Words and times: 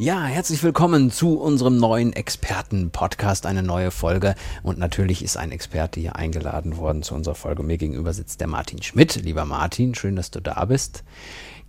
Ja, 0.00 0.24
herzlich 0.24 0.62
willkommen 0.62 1.10
zu 1.10 1.38
unserem 1.38 1.76
neuen 1.76 2.14
Experten-Podcast, 2.14 3.44
eine 3.44 3.62
neue 3.62 3.90
Folge. 3.90 4.34
Und 4.62 4.78
natürlich 4.78 5.22
ist 5.22 5.36
ein 5.36 5.52
Experte 5.52 6.00
hier 6.00 6.16
eingeladen 6.16 6.78
worden 6.78 7.02
zu 7.02 7.14
unserer 7.14 7.34
Folge. 7.34 7.62
Mir 7.62 7.76
gegenüber 7.76 8.14
sitzt 8.14 8.40
der 8.40 8.46
Martin 8.46 8.82
Schmidt. 8.82 9.16
Lieber 9.16 9.44
Martin, 9.44 9.94
schön, 9.94 10.16
dass 10.16 10.30
du 10.30 10.40
da 10.40 10.64
bist. 10.64 11.04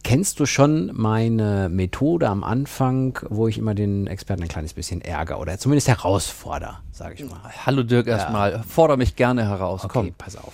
Kennst 0.05 0.39
du 0.39 0.45
schon 0.45 0.91
meine 0.93 1.67
Methode 1.67 2.29
am 2.29 2.45
Anfang, 2.45 3.19
wo 3.29 3.49
ich 3.49 3.57
immer 3.57 3.75
den 3.75 4.07
Experten 4.07 4.43
ein 4.43 4.47
kleines 4.47 4.73
bisschen 4.73 5.01
ärgere 5.01 5.37
oder 5.37 5.57
zumindest 5.57 5.89
herausfordere, 5.89 6.77
sage 6.93 7.15
ich 7.15 7.29
mal? 7.29 7.41
Hallo 7.65 7.83
Dirk 7.83 8.07
erstmal, 8.07 8.53
ja. 8.53 8.63
fordere 8.63 8.97
mich 8.97 9.17
gerne 9.17 9.45
heraus. 9.49 9.83
Okay, 9.83 9.91
Komm. 9.91 10.13
pass 10.17 10.37
auf. 10.37 10.53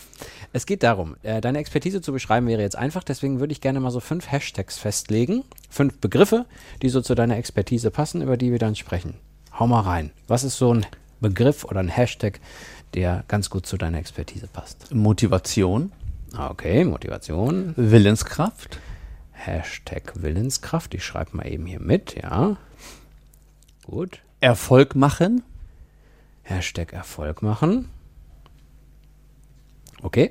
Es 0.54 0.66
geht 0.66 0.84
darum, 0.84 1.16
äh, 1.24 1.42
deine 1.42 1.60
Expertise 1.60 2.02
zu 2.02 2.12
beschreiben 2.12 2.48
wäre 2.48 2.62
jetzt 2.62 2.78
einfach, 2.78 3.04
deswegen 3.04 3.40
würde 3.40 3.52
ich 3.52 3.62
gerne 3.62 3.80
mal 3.80 3.92
so 3.92 4.00
fünf 4.00 4.32
Hashtags 4.32 4.78
festlegen, 4.78 5.44
fünf 5.70 6.00
Begriffe, 6.00 6.46
die 6.82 6.90
so 6.90 7.02
zu 7.02 7.16
deiner 7.16 7.38
Expertise 7.38 7.92
passen, 7.92 8.22
über 8.22 8.38
die 8.38 8.52
wir 8.52 8.60
dann 8.60 8.76
sprechen. 8.76 9.16
Hau 9.58 9.68
mal 9.68 9.82
rein. 9.82 10.12
Was 10.28 10.44
ist 10.44 10.58
so 10.58 10.74
ein 10.74 10.86
Begriff 11.20 11.64
oder 11.64 11.80
ein 11.80 11.90
Hashtag, 11.90 12.40
der 12.94 13.24
ganz 13.28 13.50
gut 13.50 13.66
zu 13.66 13.78
deiner 13.78 13.98
Expertise 13.98 14.48
passt? 14.48 14.94
Motivation. 14.94 15.92
Okay, 16.38 16.86
Motivation. 16.86 17.74
Willenskraft. 17.76 18.80
Hashtag 19.32 20.14
Willenskraft. 20.16 20.94
Ich 20.94 21.04
schreibe 21.04 21.38
mal 21.38 21.48
eben 21.48 21.66
hier 21.66 21.80
mit, 21.80 22.16
ja. 22.22 22.58
Gut. 23.86 24.22
Erfolg 24.40 24.96
machen. 24.96 25.44
Hashtag 26.44 26.94
Erfolg 26.94 27.42
machen. 27.42 27.90
Okay. 30.02 30.30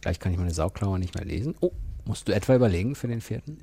Gleich 0.00 0.18
kann 0.18 0.32
ich 0.32 0.38
meine 0.38 0.52
Sauklaue 0.52 0.98
nicht 0.98 1.14
mehr 1.14 1.24
lesen. 1.24 1.54
Oh, 1.60 1.72
musst 2.04 2.28
du 2.28 2.32
etwa 2.34 2.54
überlegen 2.54 2.94
für 2.94 3.08
den 3.08 3.20
vierten? 3.20 3.58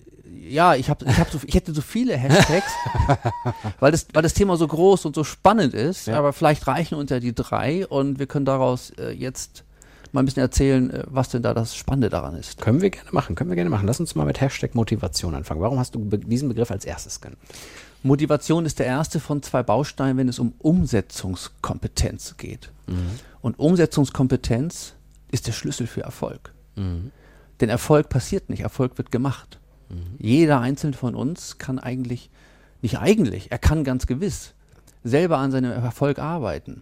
Ja, 0.48 0.76
ich, 0.76 0.90
hab, 0.90 1.02
ich, 1.02 1.18
hab 1.18 1.32
so, 1.32 1.40
ich 1.46 1.56
hätte 1.56 1.74
so 1.74 1.82
viele 1.82 2.16
Hashtags, 2.16 2.72
weil, 3.80 3.92
das, 3.92 4.08
weil 4.14 4.24
das 4.24 4.34
Thema 4.34 4.58
so 4.58 4.68
groß 4.68 5.06
und 5.06 5.16
so 5.16 5.24
spannend 5.24 5.74
ist. 5.74 6.08
Ja. 6.08 6.18
Aber 6.18 6.34
vielleicht 6.34 6.68
reichen 6.68 6.96
uns 6.96 7.10
ja 7.10 7.20
die 7.20 7.34
drei 7.34 7.88
und 7.88 8.20
wir 8.20 8.28
können 8.28 8.46
daraus 8.46 8.92
äh, 8.92 9.12
jetzt 9.12 9.64
mal 10.12 10.22
ein 10.22 10.26
bisschen 10.26 10.42
erzählen, 10.42 10.92
äh, 10.92 11.04
was 11.08 11.30
denn 11.30 11.42
da 11.42 11.54
das 11.54 11.76
Spannende 11.76 12.10
daran 12.10 12.36
ist. 12.36 12.62
Können 12.62 12.82
wir 12.82 12.90
gerne 12.90 13.10
machen, 13.12 13.36
können 13.36 13.50
wir 13.50 13.56
gerne 13.56 13.70
machen. 13.70 13.88
Lass 13.88 14.00
uns 14.00 14.16
mal 14.16 14.26
mit 14.26 14.42
Hashtag 14.42 14.76
Motivation 14.76 15.34
anfangen. 15.34 15.62
Warum 15.62 15.80
hast 15.80 15.96
du 15.96 16.00
be 16.00 16.20
diesen 16.20 16.50
Begriff 16.50 16.72
als 16.72 16.86
erstes 16.86 17.22
genannt? 17.22 17.40
Motivation 18.04 18.66
ist 18.66 18.80
der 18.80 18.86
erste 18.86 19.20
von 19.20 19.42
zwei 19.42 19.64
Bausteinen, 19.64 20.18
wenn 20.18 20.30
es 20.30 20.40
um 20.40 20.54
Umsetzungskompetenz 20.60 22.36
geht. 22.38 22.72
Mhm. 22.88 23.20
Und 23.48 23.60
Umsetzungskompetenz 23.60 24.96
ist 25.32 25.48
der 25.48 25.54
Schlüssel 25.54 25.88
für 25.88 26.02
Erfolg. 26.02 26.54
Mhm. 26.76 27.14
Denn 27.62 27.70
Erfolg 27.70 28.10
passiert 28.10 28.50
nicht, 28.50 28.60
Erfolg 28.60 28.98
wird 28.98 29.10
gemacht. 29.10 29.58
Mhm. 29.88 30.16
Jeder 30.18 30.60
einzelne 30.60 30.98
von 30.98 31.16
uns 31.16 31.58
kann 31.58 31.80
eigentlich, 31.80 32.30
nicht 32.82 32.98
eigentlich, 33.00 33.50
er 33.50 33.58
kann 33.58 33.86
ganz 33.86 34.06
gewiss 34.06 34.54
selber 35.06 35.38
an 35.38 35.52
seinem 35.52 35.72
Erfolg 35.72 36.20
arbeiten. 36.20 36.82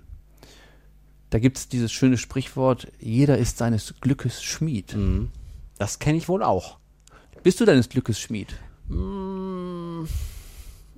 Da 1.29 1.37
gibt 1.37 1.59
es 1.59 1.69
dieses 1.69 1.91
schöne 1.91 2.17
Sprichwort, 2.17 2.91
jeder 2.99 3.37
ist 3.37 3.59
seines 3.59 3.93
Glückes 4.01 4.41
Schmied. 4.41 4.95
Mhm. 4.95 5.29
Das 5.77 5.99
kenne 5.99 6.17
ich 6.17 6.27
wohl 6.27 6.41
auch. 6.41 6.79
Bist 7.43 7.59
du 7.59 7.65
deines 7.65 7.89
Glückes 7.89 8.19
Schmied? 8.19 8.55
Mm, 8.87 10.05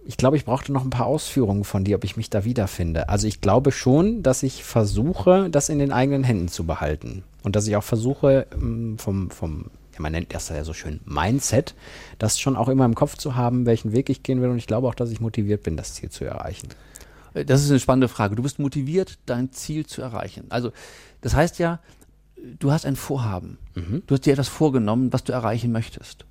ich 0.08 0.16
glaube, 0.16 0.38
ich 0.38 0.46
brauchte 0.46 0.72
noch 0.72 0.86
ein 0.86 0.90
paar 0.90 1.06
Ausführungen 1.06 1.66
von 1.66 1.84
dir, 1.84 1.98
ob 1.98 2.06
ich 2.06 2.16
mich 2.16 2.30
da 2.30 2.46
wiederfinde. 2.46 3.10
Also 3.10 3.28
ich 3.28 3.42
glaube 3.42 3.74
schon, 3.74 4.24
dass 4.24 4.42
ich 4.42 4.64
versuche, 4.64 5.50
das 5.50 5.68
in 5.68 5.80
den 5.80 5.92
eigenen 5.92 6.24
Händen 6.24 6.48
zu 6.48 6.66
behalten. 6.66 7.24
Und 7.44 7.58
dass 7.58 7.68
ich 7.68 7.76
auch 7.76 7.84
versuche, 7.84 8.48
mm, 8.58 8.96
vom, 8.96 9.30
vom 9.30 9.66
ja, 9.94 10.00
man 10.00 10.14
nennt 10.14 10.34
das 10.34 10.48
ja 10.48 10.64
so 10.64 10.74
schön 10.74 11.02
Mindset, 11.04 11.76
das 12.20 12.40
schon 12.40 12.56
auch 12.56 12.70
immer 12.70 12.86
im 12.86 12.96
Kopf 12.96 13.18
zu 13.18 13.36
haben, 13.36 13.66
welchen 13.66 13.92
Weg 13.92 14.10
ich 14.10 14.24
gehen 14.24 14.42
will. 14.42 14.50
Und 14.50 14.58
ich 14.58 14.68
glaube 14.68 14.88
auch, 14.88 14.96
dass 14.96 15.12
ich 15.12 15.20
motiviert 15.20 15.64
bin, 15.64 15.76
das 15.76 15.94
Ziel 15.96 16.10
zu 16.10 16.24
erreichen. 16.24 16.70
Äh, 17.34 17.44
das 17.44 17.64
ist 17.64 17.70
eine 17.70 17.82
spannende 17.82 18.08
Frage. 18.08 18.38
Du 18.38 18.44
bist 18.44 18.60
motiviert, 18.60 19.20
dein 19.26 19.52
Ziel 19.52 19.86
zu 19.86 20.02
erreichen. 20.02 20.46
Also, 20.48 20.72
das 21.20 21.36
heißt 21.36 21.60
ja, 21.60 21.80
du 22.60 22.72
hast 22.72 22.86
ein 22.86 22.96
Vorhaben. 22.96 23.58
Mhm. 23.76 24.04
Du 24.08 24.16
hast 24.16 24.26
dir 24.26 24.32
etwas 24.32 24.48
vorgenommen, 24.48 25.12
was 25.12 25.26
du 25.26 25.34
erreichen 25.34 25.74
möchtest. 25.74 26.26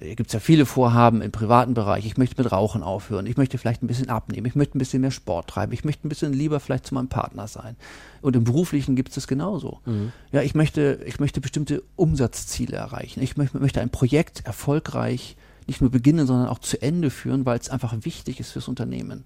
Hier 0.00 0.16
gibt 0.16 0.28
es 0.28 0.32
ja 0.32 0.40
viele 0.40 0.66
Vorhaben 0.66 1.22
im 1.22 1.30
privaten 1.30 1.74
Bereich. 1.74 2.06
Ich 2.06 2.16
möchte 2.16 2.42
mit 2.42 2.50
Rauchen 2.50 2.82
aufhören. 2.82 3.26
Ich 3.26 3.36
möchte 3.36 3.58
vielleicht 3.58 3.82
ein 3.82 3.86
bisschen 3.86 4.08
abnehmen. 4.08 4.46
Ich 4.46 4.54
möchte 4.54 4.76
ein 4.76 4.80
bisschen 4.80 5.00
mehr 5.00 5.10
Sport 5.10 5.48
treiben. 5.48 5.72
Ich 5.72 5.84
möchte 5.84 6.06
ein 6.06 6.08
bisschen 6.08 6.32
lieber 6.32 6.60
vielleicht 6.60 6.86
zu 6.86 6.94
meinem 6.94 7.08
Partner 7.08 7.46
sein. 7.46 7.76
Und 8.20 8.34
im 8.34 8.44
Beruflichen 8.44 8.96
gibt 8.96 9.10
es 9.10 9.16
das 9.16 9.26
genauso. 9.26 9.80
Mhm. 9.84 10.12
Ja, 10.32 10.42
ich 10.42 10.54
möchte, 10.54 11.00
ich 11.06 11.20
möchte 11.20 11.40
bestimmte 11.40 11.82
Umsatzziele 11.96 12.76
erreichen. 12.76 13.22
Ich 13.22 13.36
möchte, 13.36 13.58
möchte 13.58 13.80
ein 13.80 13.90
Projekt 13.90 14.44
erfolgreich 14.46 15.36
nicht 15.66 15.80
nur 15.80 15.90
beginnen, 15.90 16.26
sondern 16.26 16.48
auch 16.48 16.58
zu 16.58 16.80
Ende 16.82 17.10
führen, 17.10 17.46
weil 17.46 17.58
es 17.58 17.70
einfach 17.70 17.94
wichtig 18.00 18.40
ist 18.40 18.52
fürs 18.52 18.68
Unternehmen. 18.68 19.24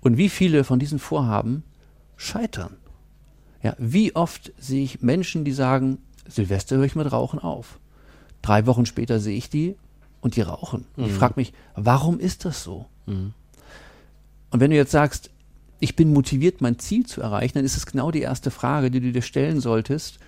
Und 0.00 0.16
wie 0.16 0.28
viele 0.28 0.64
von 0.64 0.78
diesen 0.78 0.98
Vorhaben 0.98 1.62
scheitern? 2.16 2.76
Ja, 3.62 3.74
wie 3.78 4.14
oft 4.14 4.52
sehe 4.58 4.82
ich 4.82 5.02
Menschen, 5.02 5.44
die 5.44 5.52
sagen, 5.52 5.98
Silvester 6.26 6.76
höre 6.76 6.84
ich 6.84 6.96
mit 6.96 7.10
Rauchen 7.10 7.38
auf. 7.38 7.78
Drei 8.42 8.66
Wochen 8.66 8.86
später 8.86 9.20
sehe 9.20 9.36
ich 9.36 9.50
die 9.50 9.76
und 10.20 10.36
die 10.36 10.42
rauchen. 10.42 10.86
Mhm. 10.96 11.04
Ich 11.04 11.12
frage 11.12 11.34
mich, 11.36 11.52
warum 11.74 12.18
ist 12.18 12.44
das 12.44 12.62
so? 12.62 12.86
Mhm. 13.06 13.32
Und 14.50 14.60
wenn 14.60 14.70
du 14.70 14.76
jetzt 14.76 14.92
sagst, 14.92 15.30
ich 15.80 15.96
bin 15.96 16.12
motiviert, 16.12 16.60
mein 16.60 16.78
Ziel 16.78 17.06
zu 17.06 17.20
erreichen, 17.22 17.54
dann 17.54 17.64
ist 17.64 17.76
es 17.76 17.86
genau 17.86 18.10
die 18.10 18.20
erste 18.20 18.50
Frage, 18.50 18.90
die 18.90 19.00
du 19.00 19.12
dir 19.12 19.22
stellen 19.22 19.60
solltest. 19.60 20.18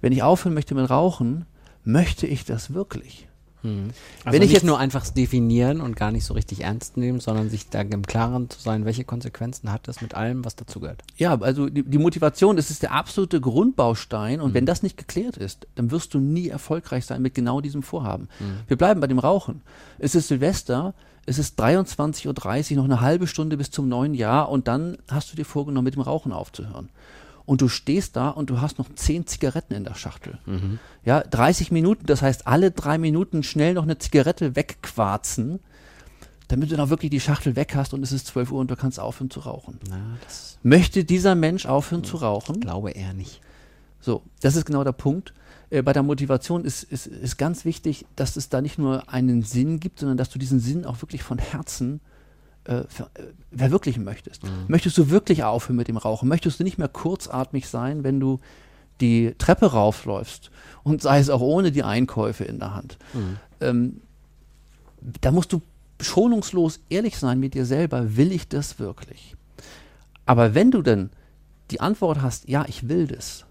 Wenn 0.00 0.12
ich 0.12 0.22
aufhören 0.22 0.54
möchte 0.54 0.74
mit 0.74 0.90
Rauchen, 0.90 1.46
möchte 1.84 2.26
ich 2.26 2.44
das 2.44 2.74
wirklich? 2.74 3.28
Hm. 3.62 3.90
Also 4.24 4.36
Wenn 4.36 4.42
ich 4.42 4.52
jetzt 4.52 4.64
nur 4.64 4.78
einfach 4.78 5.08
definieren 5.08 5.80
und 5.80 5.96
gar 5.96 6.12
nicht 6.12 6.24
so 6.24 6.34
richtig 6.34 6.62
ernst 6.62 6.96
nehmen, 6.96 7.20
sondern 7.20 7.50
sich 7.50 7.68
da 7.68 7.80
im 7.80 8.02
Klaren 8.02 8.50
zu 8.50 8.60
sein, 8.60 8.84
welche 8.84 9.04
Konsequenzen 9.04 9.72
hat 9.72 9.88
das 9.88 10.00
mit 10.00 10.14
allem, 10.14 10.44
was 10.44 10.56
dazugehört. 10.56 11.02
Ja, 11.16 11.40
also 11.40 11.68
die, 11.68 11.82
die, 11.82 11.98
Motivation, 11.98 12.56
das 12.56 12.70
ist 12.70 12.82
der 12.82 12.92
absolute 12.92 13.40
Grundbaustein 13.40 14.40
und 14.40 14.50
mhm. 14.50 14.54
wenn 14.54 14.66
das 14.66 14.82
nicht 14.82 14.96
geklärt 14.96 15.36
ist, 15.36 15.66
dann 15.74 15.90
wirst 15.90 16.14
du 16.14 16.18
nie 16.18 16.48
erfolgreich 16.48 17.06
sein 17.06 17.22
mit 17.22 17.34
genau 17.34 17.60
diesem 17.60 17.82
Vorhaben. 17.82 18.28
Mhm. 18.40 18.60
Wir 18.68 18.76
bleiben 18.76 19.00
bei 19.00 19.06
dem 19.06 19.18
Rauchen. 19.18 19.62
Es 19.98 20.14
ist 20.14 20.28
Silvester, 20.28 20.94
es 21.24 21.38
ist 21.38 21.60
23.30 21.60 22.72
Uhr, 22.72 22.76
noch 22.76 22.84
eine 22.84 23.00
halbe 23.00 23.26
Stunde 23.26 23.56
bis 23.56 23.70
zum 23.70 23.88
neuen 23.88 24.14
Jahr 24.14 24.48
und 24.48 24.68
dann 24.68 24.98
hast 25.10 25.32
du 25.32 25.36
dir 25.36 25.44
vorgenommen, 25.44 25.84
mit 25.84 25.94
dem 25.94 26.02
Rauchen 26.02 26.32
aufzuhören 26.32 26.88
und 27.46 27.60
du 27.60 27.68
stehst 27.68 28.16
da 28.16 28.28
und 28.28 28.50
du 28.50 28.60
hast 28.60 28.78
noch 28.78 28.92
zehn 28.94 29.26
Zigaretten 29.26 29.74
in 29.74 29.84
der 29.84 29.94
Schachtel. 29.94 30.38
Mhm. 30.46 30.78
Ja, 31.04 31.20
30 31.22 31.70
Minuten, 31.70 32.06
das 32.06 32.20
heißt 32.20 32.46
alle 32.46 32.72
drei 32.72 32.98
Minuten 32.98 33.42
schnell 33.42 33.74
noch 33.74 33.84
eine 33.84 33.98
Zigarette 33.98 34.56
wegquarzen, 34.56 35.60
damit 36.48 36.70
du 36.70 36.76
dann 36.76 36.90
wirklich 36.90 37.10
die 37.10 37.20
Schachtel 37.20 37.56
weg 37.56 37.74
hast 37.74 37.94
und 37.94 38.02
es 38.02 38.12
ist 38.12 38.26
12 38.26 38.52
Uhr 38.52 38.60
und 38.60 38.70
du 38.70 38.76
kannst 38.76 39.00
aufhören 39.00 39.30
zu 39.30 39.40
rauchen. 39.40 39.78
Na, 39.88 40.18
Möchte 40.62 41.04
dieser 41.04 41.34
Mensch 41.34 41.66
aufhören 41.66 42.04
zu 42.04 42.18
rauchen? 42.18 42.60
Glaube 42.60 42.90
er 42.90 43.14
nicht. 43.14 43.40
So, 44.00 44.22
das 44.40 44.56
ist 44.56 44.66
genau 44.66 44.84
der 44.84 44.92
Punkt. 44.92 45.32
Äh, 45.70 45.82
bei 45.82 45.92
der 45.92 46.02
Motivation 46.02 46.64
ist, 46.64 46.82
ist, 46.82 47.06
ist 47.06 47.36
ganz 47.38 47.64
wichtig, 47.64 48.06
dass 48.16 48.36
es 48.36 48.48
da 48.48 48.60
nicht 48.60 48.78
nur 48.78 49.08
einen 49.08 49.42
Sinn 49.42 49.80
gibt, 49.80 50.00
sondern 50.00 50.16
dass 50.16 50.30
du 50.30 50.38
diesen 50.38 50.60
Sinn 50.60 50.84
auch 50.84 51.00
wirklich 51.02 51.22
von 51.22 51.38
Herzen 51.38 52.00
äh, 52.00 52.15
verwirklichen 53.54 54.04
möchtest. 54.04 54.44
Mhm. 54.44 54.64
Möchtest 54.68 54.98
du 54.98 55.10
wirklich 55.10 55.44
aufhören 55.44 55.76
mit 55.76 55.88
dem 55.88 55.96
Rauchen? 55.96 56.28
Möchtest 56.28 56.60
du 56.60 56.64
nicht 56.64 56.78
mehr 56.78 56.88
kurzatmig 56.88 57.68
sein, 57.68 58.04
wenn 58.04 58.20
du 58.20 58.40
die 59.00 59.34
Treppe 59.38 59.66
raufläufst 59.66 60.50
und 60.82 61.02
sei 61.02 61.18
es 61.18 61.30
auch 61.30 61.40
ohne 61.40 61.70
die 61.70 61.82
Einkäufe 61.82 62.44
in 62.44 62.58
der 62.58 62.74
Hand? 62.74 62.98
Mhm. 63.14 63.36
Ähm, 63.60 64.00
da 65.20 65.30
musst 65.30 65.52
du 65.52 65.62
schonungslos 66.00 66.80
ehrlich 66.88 67.18
sein 67.18 67.38
mit 67.38 67.54
dir 67.54 67.64
selber. 67.64 68.16
Will 68.16 68.32
ich 68.32 68.48
das 68.48 68.78
wirklich? 68.78 69.36
Aber 70.24 70.54
wenn 70.54 70.70
du 70.70 70.82
denn 70.82 71.10
die 71.70 71.80
Antwort 71.80 72.20
hast, 72.20 72.48
ja, 72.48 72.64
ich 72.66 72.88
will 72.88 73.06
das, 73.06 73.44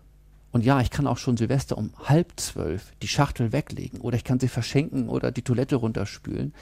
und 0.52 0.64
ja, 0.64 0.80
ich 0.80 0.90
kann 0.90 1.06
auch 1.06 1.18
schon 1.18 1.36
Silvester 1.36 1.78
um 1.78 1.92
halb 2.06 2.32
zwölf 2.38 2.94
die 3.02 3.10
Schachtel 3.10 3.52
weglegen 3.52 4.00
oder 4.00 4.16
ich 4.16 4.24
kann 4.24 4.40
sie 4.40 4.48
verschenken 4.48 5.10
oder 5.10 5.32
die 5.32 5.42
Toilette 5.42 5.76
runterspülen, 5.76 6.54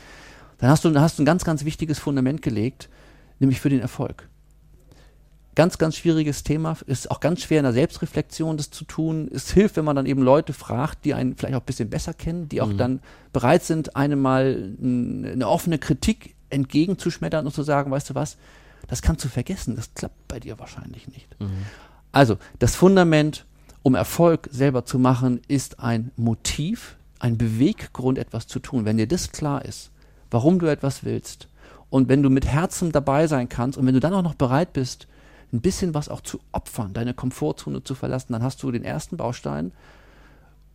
dann 0.64 0.72
hast 0.72 0.86
du, 0.86 0.98
hast 0.98 1.20
du 1.20 1.24
ein 1.24 1.26
ganz, 1.26 1.44
ganz 1.44 1.66
wichtiges 1.66 2.00
Fundament 2.00 2.42
gelegt, 2.42 2.88
nämlich 3.40 3.60
für 3.60 3.68
den 3.68 3.82
Erfolg. 3.82 4.30
Ganz, 5.56 5.78
ganz 5.78 5.98
schwieriges 5.98 6.44
Thema, 6.44 6.78
ist 6.86 7.12
auch 7.12 7.20
ganz 7.20 7.42
schwer 7.42 7.60
in 7.60 7.66
der 7.66 7.74
Selbstreflexion 7.74 8.56
das 8.56 8.72
zu 8.72 8.86
tun. 8.86 9.30
Es 9.34 9.52
hilft, 9.52 9.76
wenn 9.76 9.84
man 9.84 9.98
dann 9.98 10.06
eben 10.06 10.22
Leute 10.22 10.54
fragt, 10.54 11.04
die 11.04 11.14
einen 11.14 11.36
vielleicht 11.36 11.56
auch 11.56 11.60
ein 11.60 11.66
bisschen 11.66 11.90
besser 11.90 12.14
kennen, 12.14 12.48
die 12.48 12.62
auch 12.62 12.70
mhm. 12.70 12.78
dann 12.78 13.00
bereit 13.34 13.66
sind, 13.66 13.98
einem 13.98 14.22
mal 14.22 14.74
eine 14.82 15.46
offene 15.50 15.80
Kritik 15.80 16.34
entgegenzuschmettern 16.50 17.46
und 17.46 17.54
zu 17.54 17.64
sagen, 17.64 17.92
weißt 17.92 18.12
du 18.12 18.16
was, 18.16 18.38
das 18.88 19.02
kannst 19.02 19.26
du 19.26 19.28
vergessen, 19.28 19.76
das 19.76 19.94
klappt 19.94 20.30
bei 20.30 20.40
dir 20.40 20.60
wahrscheinlich 20.60 21.10
nicht. 21.10 21.28
Mhm. 21.42 21.66
Also, 22.14 22.38
das 22.60 22.74
Fundament 22.74 23.46
um 23.82 23.96
Erfolg 23.96 24.48
selber 24.50 24.86
zu 24.86 24.98
machen, 24.98 25.42
ist 25.50 25.82
ein 25.82 26.12
Motiv, 26.16 26.96
ein 27.20 27.38
Beweggrund, 27.38 28.18
etwas 28.18 28.48
zu 28.48 28.60
tun. 28.60 28.86
Wenn 28.86 28.96
dir 28.96 29.10
das 29.10 29.34
klar 29.34 29.66
ist, 29.66 29.92
warum 30.34 30.60
du 30.60 30.66
etwas 30.66 31.04
willst 31.04 31.48
und 31.90 32.10
wenn 32.10 32.24
du 32.24 32.30
mit 32.30 32.46
Herzen 32.46 32.92
dabei 32.92 33.28
sein 33.28 33.50
kannst 33.50 33.78
und 33.78 33.86
wenn 33.86 33.94
du 33.94 34.00
dann 34.00 34.14
auch 34.14 34.24
noch 34.24 34.36
bereit 34.36 34.74
bist, 34.74 35.08
ein 35.54 35.62
bisschen 35.62 35.94
was 35.94 36.10
auch 36.10 36.22
zu 36.22 36.40
opfern, 36.52 36.94
deine 36.94 37.14
Komfortzone 37.14 37.84
zu 37.84 37.94
verlassen, 37.94 38.34
dann 38.34 38.44
hast 38.44 38.62
du 38.64 38.72
den 38.72 38.84
ersten 38.84 39.18
Baustein 39.18 39.72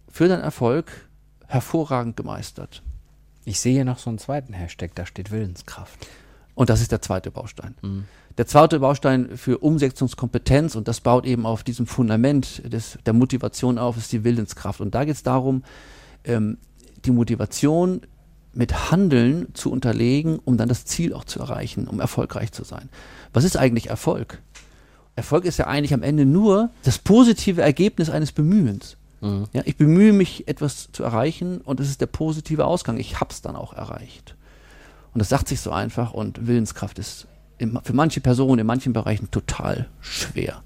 für 0.09 0.29
deinen 0.29 0.43
Erfolg 0.43 1.09
hervorragend 1.47 2.17
gemeistert. 2.17 2.83
Ich 3.45 3.59
sehe 3.61 3.85
noch 3.85 3.99
so 3.99 4.11
einen 4.11 4.19
zweiten 4.19 4.53
Hashtag, 4.53 4.95
da 4.95 5.07
steht 5.07 5.31
Willenskraft. 5.31 6.07
Und 6.55 6.71
das 6.71 6.81
ist 6.81 6.93
der 6.93 7.03
zweite 7.03 7.31
Baustein. 7.31 7.75
Mhm. 7.83 8.05
Der 8.37 8.47
zweite 8.47 8.79
Baustein 8.79 9.37
für 9.37 9.59
Umsetzungskompetenz, 9.59 10.77
und 10.77 10.87
das 10.87 11.01
baut 11.01 11.27
eben 11.27 11.47
auf 11.47 11.65
diesem 11.65 11.87
Fundament 11.87 12.63
des, 12.73 12.99
der 13.05 13.13
Motivation 13.13 13.79
auf, 13.79 13.97
ist 13.97 14.13
die 14.13 14.23
Willenskraft. 14.23 14.81
Und 14.81 14.95
da 14.95 15.05
geht 15.05 15.17
es 15.17 15.25
darum, 15.25 15.65
ähm, 16.25 16.59
die 17.05 17.11
Motivation 17.11 18.03
mit 18.59 18.91
Handeln 18.91 19.55
zu 19.55 19.71
unterlegen, 19.71 20.41
um 20.45 20.57
dann 20.57 20.69
das 20.69 20.85
Ziel 20.85 21.15
auch 21.15 21.23
zu 21.23 21.39
erreichen, 21.39 21.87
um 21.87 22.01
erfolgreich 22.01 22.51
zu 22.51 22.65
sein. 22.65 22.89
Was 23.33 23.45
ist 23.45 23.57
eigentlich 23.57 23.89
Erfolg? 23.89 24.43
Erfolg 25.15 25.45
ist 25.45 25.59
ja 25.59 25.69
eigentlich 25.69 25.95
am 25.95 26.03
Ende 26.03 26.27
nur 26.27 26.71
das 26.83 26.99
positive 26.99 27.63
Ergebnis 27.63 28.11
eines 28.11 28.33
Bemühens. 28.33 28.97
Mhm. 29.21 29.45
Ja, 29.53 29.63
ich 29.65 29.77
bemühe 29.77 30.13
mich, 30.13 30.49
etwas 30.49 30.91
zu 30.91 31.05
erreichen 31.05 31.61
und 31.61 31.79
es 31.79 31.89
ist 31.89 32.01
der 32.01 32.07
positive 32.07 32.65
Ausgang. 32.65 32.99
Ich 32.99 33.21
habe 33.21 33.31
es 33.31 33.43
dann 33.43 33.55
auch 33.55 33.75
erreicht. 33.75 34.35
Und 35.15 35.21
das 35.21 35.29
sagt 35.29 35.47
sich 35.47 35.61
so 35.61 35.71
einfach 35.71 36.13
und 36.13 36.49
Willenskraft 36.49 36.99
ist 36.99 37.29
für 37.85 37.93
manche 37.93 38.21
Personen 38.21 38.59
in 38.59 38.67
manchen 38.67 38.93
Bereichen 38.93 39.31
total 39.31 39.89
schwer. 40.01 40.65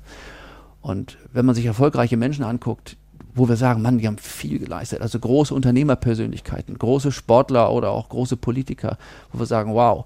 Und 0.80 1.18
wenn 1.30 1.44
man 1.44 1.54
sich 1.54 1.66
erfolgreiche 1.66 2.16
Menschen 2.16 2.42
anguckt, 2.42 2.96
wo 3.34 3.48
wir 3.48 3.56
sagen, 3.56 3.82
Mann, 3.82 3.98
die 3.98 4.06
haben 4.06 4.18
viel 4.18 4.58
geleistet, 4.58 5.00
also 5.00 5.18
große 5.18 5.54
Unternehmerpersönlichkeiten, 5.54 6.78
große 6.78 7.12
Sportler 7.12 7.72
oder 7.72 7.90
auch 7.90 8.08
große 8.08 8.36
Politiker, 8.36 8.98
wo 9.32 9.38
wir 9.38 9.46
sagen, 9.46 9.74
wow, 9.74 10.04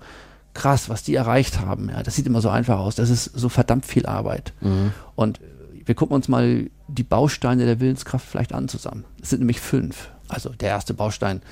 krass, 0.54 0.88
was 0.88 1.02
die 1.02 1.14
erreicht 1.14 1.60
haben. 1.60 1.90
Ja, 1.90 2.02
das 2.02 2.16
sieht 2.16 2.26
immer 2.26 2.40
so 2.40 2.48
einfach 2.48 2.78
aus. 2.78 2.94
Das 2.94 3.10
ist 3.10 3.24
so 3.24 3.48
verdammt 3.48 3.84
viel 3.84 4.06
Arbeit. 4.06 4.52
Mhm. 4.60 4.92
Und 5.14 5.40
wir 5.84 5.94
gucken 5.94 6.14
uns 6.14 6.28
mal 6.28 6.70
die 6.88 7.02
Bausteine 7.02 7.66
der 7.66 7.80
Willenskraft 7.80 8.26
vielleicht 8.26 8.52
an 8.52 8.68
zusammen. 8.68 9.04
Es 9.22 9.30
sind 9.30 9.40
nämlich 9.40 9.60
fünf. 9.60 10.10
Also 10.28 10.50
der 10.50 10.70
erste 10.70 10.94
Baustein, 10.94 11.42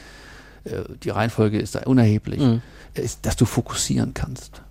äh, 0.65 0.82
die 1.03 1.11
Reihenfolge 1.11 1.59
ist 1.59 1.75
da 1.75 1.81
unerheblich, 1.81 2.41
mhm. 2.41 2.62
ist, 2.94 3.26
dass 3.26 3.37
du 3.37 3.44
fokussieren 3.44 4.15
kannst. 4.15 4.62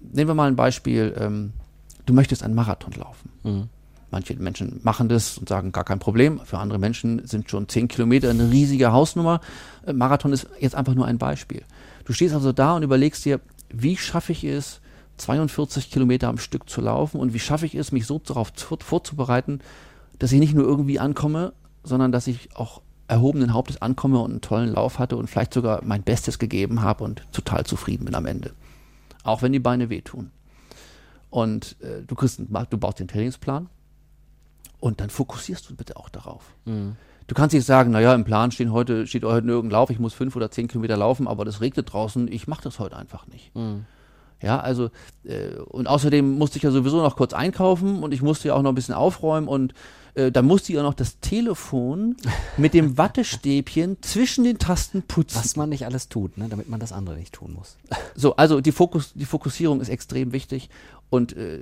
Nehmen 0.00 0.28
wir 0.28 0.34
mal 0.34 0.48
ein 0.48 0.56
Beispiel. 0.56 1.14
Ähm, 1.18 1.52
du 2.06 2.12
möchtest 2.12 2.42
einen 2.42 2.54
Marathon 2.54 2.92
laufen. 2.92 3.30
Mhm. 3.44 3.68
Manche 4.10 4.34
Menschen 4.34 4.80
machen 4.82 5.08
das 5.08 5.36
und 5.36 5.48
sagen, 5.48 5.72
gar 5.72 5.84
kein 5.84 5.98
Problem. 5.98 6.40
Für 6.44 6.58
andere 6.58 6.78
Menschen 6.78 7.26
sind 7.26 7.50
schon 7.50 7.68
zehn 7.68 7.88
Kilometer 7.88 8.30
eine 8.30 8.50
riesige 8.50 8.92
Hausnummer. 8.92 9.40
Äh, 9.84 9.92
Marathon 9.92 10.32
ist 10.32 10.46
jetzt 10.60 10.74
einfach 10.74 10.94
nur 10.94 11.06
ein 11.06 11.18
Beispiel. 11.18 11.62
Du 12.04 12.12
stehst 12.12 12.34
also 12.34 12.52
da 12.52 12.76
und 12.76 12.82
überlegst 12.82 13.24
dir, 13.24 13.40
wie 13.68 13.96
schaffe 13.96 14.32
ich 14.32 14.44
es, 14.44 14.80
42 15.16 15.90
Kilometer 15.90 16.28
am 16.28 16.38
Stück 16.38 16.68
zu 16.68 16.80
laufen 16.80 17.18
und 17.18 17.34
wie 17.34 17.38
schaffe 17.38 17.66
ich 17.66 17.74
es, 17.74 17.90
mich 17.90 18.06
so 18.06 18.18
darauf 18.18 18.52
vorzubereiten, 18.80 19.60
dass 20.18 20.32
ich 20.32 20.38
nicht 20.38 20.54
nur 20.54 20.64
irgendwie 20.64 21.00
ankomme, 21.00 21.52
sondern 21.82 22.12
dass 22.12 22.26
ich 22.26 22.54
auch 22.54 22.82
erhobenen 23.08 23.52
Hauptes 23.52 23.80
ankomme 23.80 24.18
und 24.18 24.30
einen 24.30 24.40
tollen 24.40 24.72
Lauf 24.72 24.98
hatte 24.98 25.16
und 25.16 25.28
vielleicht 25.28 25.54
sogar 25.54 25.82
mein 25.84 26.02
Bestes 26.02 26.38
gegeben 26.38 26.82
habe 26.82 27.04
und 27.04 27.22
total 27.32 27.64
zufrieden 27.64 28.04
bin 28.04 28.14
am 28.14 28.26
Ende. 28.26 28.52
Auch 29.22 29.42
wenn 29.42 29.52
die 29.52 29.58
Beine 29.58 29.90
wehtun. 29.90 30.30
Und 31.30 31.76
äh, 31.80 32.02
du, 32.06 32.14
kriegst, 32.14 32.40
du 32.40 32.78
baust 32.78 33.00
den 33.00 33.08
Trainingsplan 33.08 33.68
und 34.80 35.00
dann 35.00 35.10
fokussierst 35.10 35.68
du 35.70 35.76
bitte 35.76 35.96
auch 35.96 36.08
darauf. 36.08 36.42
Mhm. 36.64 36.96
Du 37.26 37.34
kannst 37.34 37.54
nicht 37.54 37.64
sagen, 37.64 37.90
naja, 37.90 38.14
im 38.14 38.24
Plan 38.24 38.52
stehen 38.52 38.72
heute, 38.72 39.06
steht 39.06 39.24
heute 39.24 39.48
irgendein 39.48 39.72
Lauf, 39.72 39.90
ich 39.90 39.98
muss 39.98 40.14
fünf 40.14 40.36
oder 40.36 40.50
zehn 40.50 40.68
Kilometer 40.68 40.96
laufen, 40.96 41.26
aber 41.26 41.44
das 41.44 41.60
regnet 41.60 41.92
draußen, 41.92 42.30
ich 42.30 42.46
mache 42.46 42.62
das 42.62 42.78
heute 42.78 42.96
einfach 42.96 43.26
nicht. 43.26 43.54
Mhm. 43.54 43.84
Ja, 44.42 44.60
also, 44.60 44.90
äh, 45.24 45.56
und 45.66 45.86
außerdem 45.86 46.36
musste 46.38 46.58
ich 46.58 46.62
ja 46.62 46.70
sowieso 46.70 47.00
noch 47.00 47.16
kurz 47.16 47.32
einkaufen 47.32 48.02
und 48.02 48.12
ich 48.12 48.22
musste 48.22 48.48
ja 48.48 48.54
auch 48.54 48.62
noch 48.62 48.70
ein 48.70 48.74
bisschen 48.74 48.94
aufräumen 48.94 49.48
und 49.48 49.72
äh, 50.14 50.30
dann 50.30 50.44
musste 50.44 50.72
ich 50.72 50.78
auch 50.78 50.82
noch 50.82 50.94
das 50.94 51.20
Telefon 51.20 52.16
mit 52.56 52.74
dem 52.74 52.98
Wattestäbchen 52.98 53.96
zwischen 54.02 54.44
den 54.44 54.58
Tasten 54.58 55.02
putzen. 55.02 55.38
Was 55.38 55.56
man 55.56 55.70
nicht 55.70 55.86
alles 55.86 56.08
tut, 56.08 56.36
ne, 56.36 56.48
damit 56.48 56.68
man 56.68 56.80
das 56.80 56.92
andere 56.92 57.16
nicht 57.16 57.32
tun 57.32 57.54
muss. 57.54 57.76
So, 58.18 58.34
also 58.36 58.62
die, 58.62 58.72
Fokus, 58.72 59.12
die 59.12 59.26
Fokussierung 59.26 59.82
ist 59.82 59.90
extrem 59.90 60.32
wichtig 60.32 60.70
und 61.10 61.36
äh, 61.36 61.60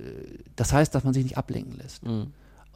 das 0.54 0.72
heißt, 0.72 0.94
dass 0.94 1.02
man 1.02 1.12
sich 1.12 1.24
nicht 1.24 1.36
ablenken 1.36 1.76
lässt. 1.76 2.04
Mhm. 2.04 2.28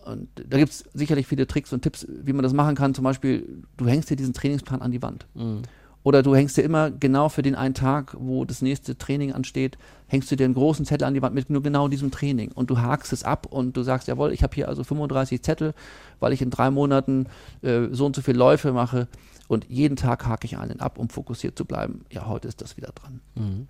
Und 0.08 0.28
da 0.34 0.56
gibt 0.56 0.72
es 0.72 0.84
sicherlich 0.94 1.26
viele 1.26 1.46
Tricks 1.46 1.72
und 1.72 1.82
Tipps, 1.82 2.06
wie 2.08 2.32
man 2.32 2.42
das 2.42 2.54
machen 2.54 2.74
kann. 2.74 2.94
Zum 2.94 3.04
Beispiel, 3.04 3.62
du 3.76 3.86
hängst 3.86 4.08
dir 4.08 4.16
diesen 4.16 4.32
Trainingsplan 4.32 4.80
an 4.80 4.90
die 4.90 5.02
Wand. 5.02 5.26
Mhm. 5.34 5.62
Oder 6.02 6.22
du 6.22 6.34
hängst 6.34 6.56
dir 6.56 6.62
immer 6.62 6.90
genau 6.90 7.28
für 7.28 7.42
den 7.42 7.54
einen 7.54 7.74
Tag, 7.74 8.16
wo 8.18 8.46
das 8.46 8.62
nächste 8.62 8.96
Training 8.96 9.32
ansteht, 9.32 9.76
hängst 10.06 10.30
du 10.30 10.36
dir 10.36 10.44
einen 10.44 10.54
großen 10.54 10.86
Zettel 10.86 11.04
an 11.04 11.12
die 11.12 11.20
Wand 11.20 11.34
mit 11.34 11.50
nur 11.50 11.62
genau 11.62 11.88
diesem 11.88 12.10
Training. 12.10 12.52
Und 12.52 12.70
du 12.70 12.78
hakst 12.78 13.12
es 13.12 13.22
ab 13.22 13.46
und 13.50 13.76
du 13.76 13.82
sagst, 13.82 14.08
jawohl, 14.08 14.32
ich 14.32 14.42
habe 14.42 14.54
hier 14.54 14.68
also 14.68 14.82
35 14.82 15.42
Zettel, 15.42 15.74
weil 16.20 16.32
ich 16.32 16.40
in 16.40 16.48
drei 16.48 16.70
Monaten 16.70 17.26
äh, 17.60 17.88
so 17.90 18.06
und 18.06 18.16
so 18.16 18.22
viele 18.22 18.38
Läufe 18.38 18.72
mache. 18.72 19.08
Und 19.48 19.66
jeden 19.68 19.96
Tag 19.96 20.24
hake 20.26 20.46
ich 20.46 20.56
einen 20.56 20.80
ab, 20.80 20.98
um 20.98 21.10
fokussiert 21.10 21.58
zu 21.58 21.66
bleiben. 21.66 22.06
Ja, 22.10 22.26
heute 22.26 22.48
ist 22.48 22.62
das 22.62 22.78
wieder 22.78 22.92
dran. 22.94 23.20
Mhm. 23.34 23.66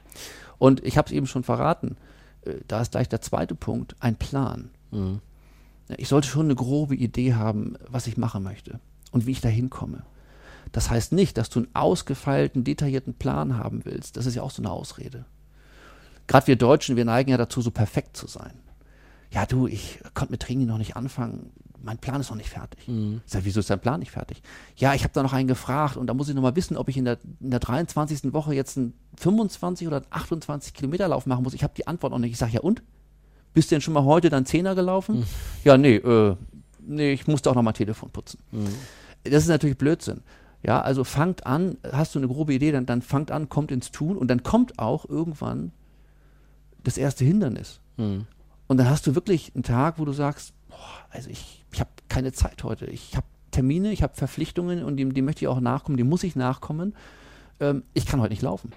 Und 0.59 0.85
ich 0.85 0.97
habe 0.99 1.07
es 1.07 1.13
eben 1.13 1.27
schon 1.27 1.43
verraten, 1.43 1.97
äh, 2.43 2.55
da 2.69 2.81
ist 2.83 2.93
gleich 2.93 3.09
der 3.09 3.23
zweite 3.23 3.57
Punkt, 3.57 3.97
ein 3.99 4.15
Plan. 4.15 4.71
Mhm. 4.93 5.21
Ich 5.97 6.09
sollte 6.09 6.29
schon 6.29 6.47
eine 6.47 6.55
grobe 6.55 6.95
Idee 6.95 7.35
haben, 7.35 7.77
was 7.89 8.07
ich 8.07 8.17
machen 8.17 8.43
möchte 8.43 8.81
und 9.11 9.27
wie 9.27 9.33
ich 9.33 9.41
da 9.41 9.49
hinkomme. 9.49 10.05
Das 10.73 10.91
heißt 10.91 11.13
nicht, 11.13 11.39
dass 11.39 11.49
du 11.49 11.61
einen 11.61 11.75
ausgefeilten, 11.75 12.65
detaillierten 12.65 13.15
Plan 13.15 13.57
haben 13.57 13.85
willst. 13.85 14.17
Das 14.17 14.27
ist 14.27 14.35
ja 14.35 14.43
auch 14.43 14.51
so 14.51 14.63
eine 14.63 14.71
Ausrede. 14.71 15.25
Gerade 16.27 16.47
wir 16.47 16.57
Deutschen, 16.57 16.97
wir 16.97 17.07
neigen 17.07 17.31
ja 17.31 17.39
dazu, 17.39 17.63
so 17.63 17.71
perfekt 17.71 18.17
zu 18.17 18.27
sein. 18.27 18.53
Ja, 19.31 19.47
du, 19.47 19.67
ich 19.67 20.01
konnte 20.15 20.33
mit 20.33 20.43
Training 20.43 20.67
noch 20.67 20.79
nicht 20.79 20.97
anfangen. 20.97 21.51
Mein 21.81 21.99
Plan 21.99 22.21
ist 22.21 22.31
noch 22.31 22.37
nicht 22.37 22.51
fertig. 22.51 22.87
Mhm. 22.89 23.23
Ich 23.25 23.33
sag, 23.33 23.45
wieso 23.45 23.61
ist 23.61 23.71
dein 23.71 23.81
Plan 23.81 24.01
nicht 24.01 24.11
fertig? 24.11 24.43
Ja, 24.77 24.95
ich 24.95 25.05
habe 25.05 25.13
da 25.15 25.23
noch 25.23 25.33
einen 25.33 25.49
gefragt 25.49 25.97
und 25.97 26.07
da 26.07 26.15
muss 26.15 26.29
ich 26.29 26.35
noch 26.35 26.43
mal 26.43 26.57
wissen, 26.57 26.77
ob 26.77 26.89
ich 26.89 26.97
in 26.97 27.05
der, 27.05 27.19
in 27.41 27.51
der 27.51 27.61
23. 27.61 28.33
Woche 28.33 28.55
jetzt 28.55 28.77
einen 28.77 28.95
25 29.17 29.87
oder 29.87 30.03
28 30.11 30.75
Kilometer 30.75 31.09
Lauf 31.09 31.27
machen 31.27 31.45
muss. 31.45 31.55
Ich 31.55 31.63
habe 31.63 31.75
die 31.77 31.87
Antwort 31.87 32.13
noch 32.13 32.19
nicht. 32.19 32.33
Ich 32.33 32.39
sage, 32.39 32.53
ja 32.53 32.61
und? 32.61 32.83
Bist 33.59 33.73
du 33.73 33.75
denn 33.75 33.81
schon 33.81 33.95
mal 33.95 34.05
heute 34.05 34.31
dann 34.31 34.47
Zehner 34.47 34.77
gelaufen? 34.77 35.19
Mhm. 35.19 35.25
Ja, 35.65 35.77
nee, 35.77 35.97
äh, 35.97 36.37
nee, 36.79 37.11
ich 37.13 37.27
musste 37.27 37.51
auch 37.51 37.57
noch 37.57 37.63
mal 37.63 37.73
Telefon 37.73 38.09
putzen. 38.11 38.39
Mhm. 38.53 38.69
Das 39.25 39.43
ist 39.43 39.49
natürlich 39.49 39.77
Blödsinn. 39.77 40.21
Ja, 40.63 40.81
also 40.81 41.03
fangt 41.03 41.45
an, 41.45 41.77
hast 41.91 42.15
du 42.15 42.21
eine 42.21 42.29
grobe 42.29 42.55
Idee, 42.55 42.71
dann, 42.71 42.87
dann 42.87 43.03
fangt 43.03 43.33
an, 43.33 43.49
kommt 43.49 43.73
ins 43.73 43.91
Tun 43.91 44.17
und 44.17 44.29
dann 44.29 44.45
kommt 44.45 44.79
auch 44.79 45.09
irgendwann 45.09 45.73
das 46.85 46.99
erste 46.99 47.25
Hindernis. 47.25 47.81
Mhm. 47.97 48.29
Und 48.69 48.77
dann 48.77 48.89
hast 48.89 49.09
du 49.09 49.17
wirklich 49.17 49.51
einen 49.57 49.65
Tag, 49.65 49.99
wo 49.99 50.05
du 50.05 50.13
sagst, 50.13 50.53
boah, 50.69 50.77
also 51.11 51.29
ich, 51.29 51.67
ich 51.73 51.81
habe 51.81 51.91
keine 52.09 52.31
Zeit 52.31 52.63
heute. 52.63 52.87
Ich 52.87 53.17
habe 53.17 53.27
Termine, 53.51 53.91
ich 53.91 54.05
habe 54.05 54.15
Verpflichtungen 54.15 54.85
und 54.85 54.99
die, 54.99 55.09
die 55.09 55.23
möchte 55.23 55.45
ich 55.45 55.49
auch 55.49 55.59
nachkommen, 55.59 55.97
die 55.97 56.05
muss 56.05 56.23
ich 56.23 56.37
nachkommen. 56.37 56.95
Ähm, 57.59 57.83
ich 57.93 58.07
kann 58.07 58.21
heute 58.21 58.31
nicht 58.35 58.43
laufen 58.43 58.71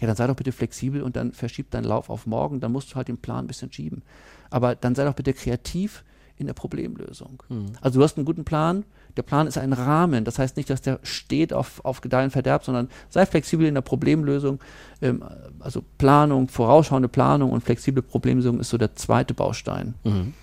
ja, 0.00 0.06
dann 0.06 0.16
sei 0.16 0.26
doch 0.26 0.36
bitte 0.36 0.52
flexibel 0.52 1.02
und 1.02 1.16
dann 1.16 1.32
verschiebt 1.32 1.74
deinen 1.74 1.84
Lauf 1.84 2.10
auf 2.10 2.26
morgen, 2.26 2.60
dann 2.60 2.72
musst 2.72 2.92
du 2.92 2.96
halt 2.96 3.08
den 3.08 3.18
Plan 3.18 3.44
ein 3.44 3.48
bisschen 3.48 3.72
schieben. 3.72 4.02
Aber 4.50 4.74
dann 4.74 4.94
sei 4.94 5.04
doch 5.04 5.14
bitte 5.14 5.32
kreativ 5.32 6.04
in 6.36 6.46
der 6.46 6.54
Problemlösung. 6.54 7.42
Mhm. 7.48 7.72
Also 7.80 7.98
du 7.98 8.04
hast 8.04 8.16
einen 8.16 8.24
guten 8.24 8.44
Plan, 8.44 8.84
der 9.16 9.22
Plan 9.22 9.48
ist 9.48 9.58
ein 9.58 9.72
Rahmen, 9.72 10.24
das 10.24 10.38
heißt 10.38 10.56
nicht, 10.56 10.70
dass 10.70 10.80
der 10.80 11.00
steht 11.02 11.52
auf, 11.52 11.84
auf 11.84 12.00
Gedeihen 12.00 12.30
Verderb, 12.30 12.64
sondern 12.64 12.88
sei 13.10 13.26
flexibel 13.26 13.66
in 13.66 13.74
der 13.74 13.82
Problemlösung. 13.82 14.60
Ähm, 15.02 15.24
also 15.58 15.82
Planung, 15.98 16.48
vorausschauende 16.48 17.08
Planung 17.08 17.50
und 17.50 17.62
flexible 17.64 18.02
Problemlösung 18.02 18.60
ist 18.60 18.70
so 18.70 18.78
der 18.78 18.94
zweite 18.94 19.34
Baustein 19.34 19.94
mhm. 20.04 20.34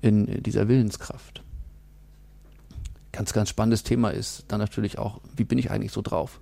in, 0.00 0.26
in 0.26 0.42
dieser 0.42 0.68
Willenskraft. 0.68 1.42
Ganz, 3.12 3.34
ganz 3.34 3.50
spannendes 3.50 3.82
Thema 3.82 4.10
ist 4.10 4.44
dann 4.48 4.60
natürlich 4.60 4.98
auch, 4.98 5.20
wie 5.36 5.44
bin 5.44 5.58
ich 5.58 5.70
eigentlich 5.70 5.92
so 5.92 6.00
drauf? 6.00 6.40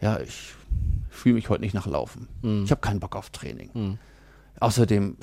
Ja, 0.00 0.18
ich 0.20 0.54
fühle 1.08 1.34
mich 1.34 1.48
heute 1.48 1.62
nicht 1.62 1.74
nach 1.74 1.86
Laufen. 1.86 2.28
Mhm. 2.42 2.64
Ich 2.64 2.70
habe 2.70 2.80
keinen 2.80 3.00
Bock 3.00 3.16
auf 3.16 3.30
Training. 3.30 3.70
Mhm. 3.74 3.98
Außerdem 4.58 5.16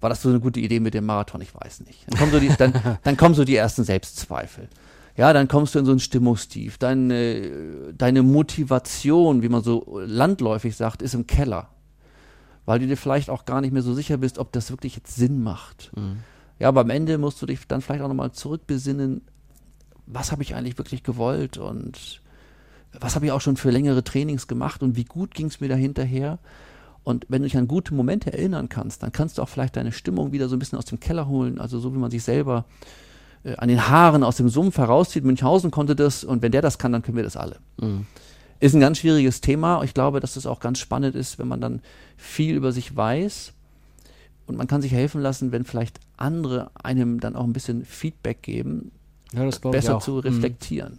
war 0.00 0.10
das 0.10 0.22
so 0.22 0.28
eine 0.28 0.40
gute 0.40 0.60
Idee 0.60 0.80
mit 0.80 0.94
dem 0.94 1.06
Marathon, 1.06 1.40
ich 1.40 1.54
weiß 1.54 1.80
nicht. 1.80 2.06
Dann 2.08 2.18
kommen 2.18 2.32
so 2.32 2.40
die, 2.40 2.48
dann, 2.56 2.98
dann 3.02 3.16
kommen 3.16 3.34
so 3.34 3.44
die 3.44 3.56
ersten 3.56 3.84
Selbstzweifel. 3.84 4.68
Ja, 5.16 5.32
dann 5.32 5.48
kommst 5.48 5.74
du 5.74 5.78
in 5.78 5.84
so 5.84 5.92
ein 5.92 5.98
Stimmungstief. 5.98 6.78
Deine, 6.78 7.92
deine 7.94 8.22
Motivation, 8.22 9.42
wie 9.42 9.48
man 9.48 9.62
so 9.62 10.00
landläufig 10.04 10.76
sagt, 10.76 11.02
ist 11.02 11.14
im 11.14 11.26
Keller. 11.26 11.68
Weil 12.64 12.78
du 12.78 12.86
dir 12.86 12.96
vielleicht 12.96 13.28
auch 13.28 13.44
gar 13.44 13.60
nicht 13.60 13.72
mehr 13.72 13.82
so 13.82 13.92
sicher 13.94 14.16
bist, 14.18 14.38
ob 14.38 14.52
das 14.52 14.70
wirklich 14.70 14.96
jetzt 14.96 15.14
Sinn 15.14 15.42
macht. 15.42 15.90
Mhm. 15.96 16.18
Ja, 16.58 16.68
aber 16.68 16.82
am 16.82 16.90
Ende 16.90 17.18
musst 17.18 17.40
du 17.42 17.46
dich 17.46 17.66
dann 17.66 17.80
vielleicht 17.80 18.02
auch 18.02 18.08
nochmal 18.08 18.32
zurückbesinnen, 18.32 19.22
was 20.06 20.32
habe 20.32 20.42
ich 20.42 20.54
eigentlich 20.54 20.78
wirklich 20.78 21.02
gewollt 21.02 21.58
und 21.58 22.22
was 22.98 23.14
habe 23.14 23.26
ich 23.26 23.32
auch 23.32 23.40
schon 23.40 23.56
für 23.56 23.70
längere 23.70 24.02
Trainings 24.02 24.48
gemacht 24.48 24.82
und 24.82 24.96
wie 24.96 25.04
gut 25.04 25.34
ging 25.34 25.46
es 25.46 25.60
mir 25.60 25.68
da 25.68 25.74
hinterher. 25.74 26.38
Und 27.04 27.26
wenn 27.28 27.42
du 27.42 27.48
dich 27.48 27.56
an 27.56 27.68
gute 27.68 27.94
Momente 27.94 28.32
erinnern 28.32 28.68
kannst, 28.68 29.02
dann 29.02 29.12
kannst 29.12 29.38
du 29.38 29.42
auch 29.42 29.48
vielleicht 29.48 29.76
deine 29.76 29.92
Stimmung 29.92 30.32
wieder 30.32 30.48
so 30.48 30.56
ein 30.56 30.58
bisschen 30.58 30.78
aus 30.78 30.84
dem 30.84 31.00
Keller 31.00 31.28
holen, 31.28 31.60
also 31.60 31.78
so 31.78 31.94
wie 31.94 31.98
man 31.98 32.10
sich 32.10 32.22
selber 32.22 32.66
äh, 33.44 33.56
an 33.56 33.68
den 33.68 33.88
Haaren 33.88 34.22
aus 34.22 34.36
dem 34.36 34.48
Sumpf 34.48 34.78
herauszieht. 34.78 35.24
Münchhausen 35.24 35.70
konnte 35.70 35.96
das 35.96 36.24
und 36.24 36.42
wenn 36.42 36.52
der 36.52 36.62
das 36.62 36.78
kann, 36.78 36.92
dann 36.92 37.02
können 37.02 37.16
wir 37.16 37.24
das 37.24 37.36
alle. 37.36 37.56
Mhm. 37.78 38.06
Ist 38.58 38.74
ein 38.74 38.80
ganz 38.80 38.98
schwieriges 38.98 39.40
Thema. 39.40 39.82
Ich 39.84 39.94
glaube, 39.94 40.20
dass 40.20 40.34
das 40.34 40.44
auch 40.44 40.60
ganz 40.60 40.78
spannend 40.78 41.14
ist, 41.14 41.38
wenn 41.38 41.48
man 41.48 41.62
dann 41.62 41.80
viel 42.18 42.54
über 42.54 42.72
sich 42.72 42.94
weiß 42.94 43.54
und 44.46 44.58
man 44.58 44.66
kann 44.66 44.82
sich 44.82 44.92
helfen 44.92 45.22
lassen, 45.22 45.52
wenn 45.52 45.64
vielleicht 45.64 46.00
andere 46.18 46.70
einem 46.74 47.20
dann 47.20 47.36
auch 47.36 47.44
ein 47.44 47.54
bisschen 47.54 47.86
Feedback 47.86 48.42
geben, 48.42 48.92
Ja, 49.32 49.48
besser 49.70 50.00
zu 50.00 50.12
Mhm. 50.12 50.18
reflektieren. 50.18 50.98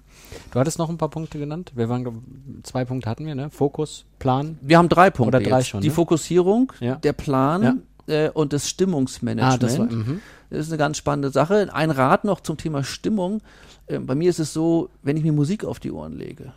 Du 0.51 0.59
hattest 0.59 0.79
noch 0.79 0.89
ein 0.89 0.97
paar 0.97 1.09
Punkte 1.09 1.37
genannt. 1.37 1.71
Wir 1.75 1.89
waren, 1.89 2.61
zwei 2.63 2.85
Punkte 2.85 3.09
hatten 3.09 3.25
wir, 3.25 3.35
ne? 3.35 3.49
Fokus, 3.49 4.05
Plan. 4.19 4.57
Wir 4.61 4.77
haben 4.77 4.87
drei 4.89 5.09
Punkte. 5.09 5.37
Oder 5.37 5.45
drei 5.49 5.57
jetzt. 5.59 5.67
schon, 5.67 5.81
Die 5.81 5.89
ne? 5.89 5.93
Fokussierung, 5.93 6.71
Ja. 6.79 6.95
der 6.95 7.13
Plan 7.13 7.83
äh, 8.07 8.29
und 8.29 8.53
das 8.53 8.69
Stimmungsmanagement. 8.69 9.53
Ah, 9.53 9.57
das 9.57 9.77
war, 9.77 9.85
mhm. 9.91 10.21
Das 10.49 10.59
ist 10.59 10.69
eine 10.69 10.77
ganz 10.77 10.97
spannende 10.97 11.29
Sache. 11.31 11.69
Ein 11.73 11.91
Rat 11.91 12.23
noch 12.25 12.39
zum 12.41 12.57
Thema 12.57 12.83
Stimmung. 12.83 13.41
Äh, 13.87 13.99
bei 13.99 14.15
mir 14.15 14.29
ist 14.29 14.39
es 14.39 14.53
so, 14.53 14.89
wenn 15.03 15.17
ich 15.17 15.23
mir 15.23 15.33
Musik 15.33 15.65
auf 15.65 15.79
die 15.79 15.91
Ohren 15.91 16.17
lege, 16.17 16.53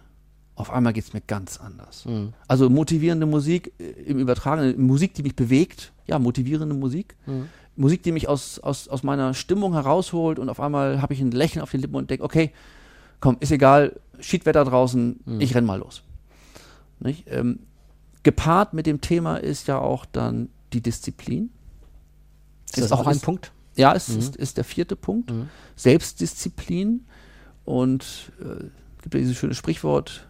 auf 0.57 0.71
einmal 0.71 0.93
geht 0.93 1.04
es 1.04 1.12
mir 1.12 1.21
ganz 1.21 1.59
anders. 1.61 2.04
Mhm. 2.04 2.33
Also 2.47 2.71
motivierende 2.71 3.26
Musik 3.26 3.73
äh, 3.78 3.85
im 4.02 4.19
Übertragenen, 4.21 4.81
Musik, 4.87 5.14
die 5.14 5.23
mich 5.25 5.35
bewegt, 5.35 5.93
ja, 6.07 6.19
motivierende 6.21 6.75
Musik. 6.76 7.16
Mhm. 7.26 7.49
Musik, 7.76 8.02
die 8.02 8.12
mich 8.12 8.28
aus, 8.28 8.59
aus, 8.61 8.88
aus 8.88 9.02
meiner 9.02 9.35
Stimmung 9.35 9.73
herausholt 9.73 10.38
und 10.38 10.49
auf 10.49 10.61
einmal 10.61 11.02
habe 11.02 11.12
ich 11.14 11.21
ein 11.21 11.31
Lächeln 11.33 11.62
auf 11.62 11.71
den 11.73 11.81
Lippen 11.81 11.97
und 11.97 12.09
denke, 12.11 12.25
okay, 12.25 12.52
komm, 13.21 13.37
ist 13.40 13.50
egal, 13.50 13.99
Schiedwetter 14.21 14.64
draußen, 14.64 15.21
Mhm. 15.25 15.40
ich 15.40 15.54
renn 15.54 15.64
mal 15.64 15.78
los. 15.78 16.02
Ähm, 17.26 17.59
gepaart 18.23 18.73
mit 18.75 18.87
dem 18.87 19.00
Thema 19.00 19.37
ist 19.37 19.66
ja 19.69 19.78
auch 19.78 20.07
dann 20.07 20.49
die 20.73 20.81
Disziplin. 20.81 21.50
Ist 22.66 22.78
das 22.78 22.85
Ist- 22.87 22.93
auch 22.93 23.07
ein 23.07 23.16
ist- 23.16 23.25
Punkt? 23.25 23.52
Ja, 23.76 23.93
es 23.95 24.09
Mhm. 24.09 24.19
ist, 24.21 24.37
ist 24.37 24.57
der 24.57 24.64
vierte 24.64 24.95
Punkt. 24.97 25.31
Mhm. 25.33 25.49
Selbstdisziplin. 25.76 27.04
Und 27.64 28.33
äh, 28.40 28.45
es 28.97 29.02
gibt 29.02 29.14
ja 29.14 29.21
dieses 29.21 29.37
schöne 29.37 29.54
Sprichwort, 29.54 30.26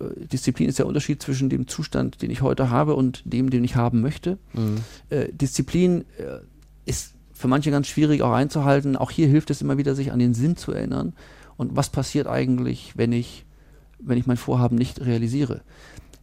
äh, 0.00 0.26
Disziplin 0.26 0.68
ist 0.68 0.78
der 0.78 0.86
Unterschied 0.86 1.22
zwischen 1.22 1.48
dem 1.48 1.66
Zustand, 1.66 2.20
den 2.20 2.30
ich 2.30 2.42
heute 2.42 2.68
habe 2.70 2.94
und 2.94 3.22
dem, 3.24 3.48
den 3.50 3.64
ich 3.64 3.74
haben 3.76 4.00
möchte. 4.00 4.38
Mhm. 4.52 4.78
Äh, 5.10 5.32
Disziplin 5.32 6.02
äh, 6.18 6.40
ist 6.88 7.14
für 7.32 7.48
manche 7.48 7.70
ganz 7.70 7.86
schwierig 7.86 8.22
auch 8.22 8.32
einzuhalten. 8.32 8.96
Auch 8.96 9.10
hier 9.10 9.28
hilft 9.28 9.50
es 9.50 9.60
immer 9.62 9.78
wieder, 9.78 9.94
sich 9.94 10.10
an 10.10 10.18
den 10.18 10.34
Sinn 10.34 10.56
zu 10.56 10.72
erinnern. 10.72 11.12
Und 11.56 11.76
was 11.76 11.90
passiert 11.90 12.26
eigentlich, 12.26 12.94
wenn 12.96 13.12
ich, 13.12 13.44
wenn 14.00 14.18
ich 14.18 14.26
mein 14.26 14.36
Vorhaben 14.36 14.76
nicht 14.76 15.00
realisiere? 15.00 15.60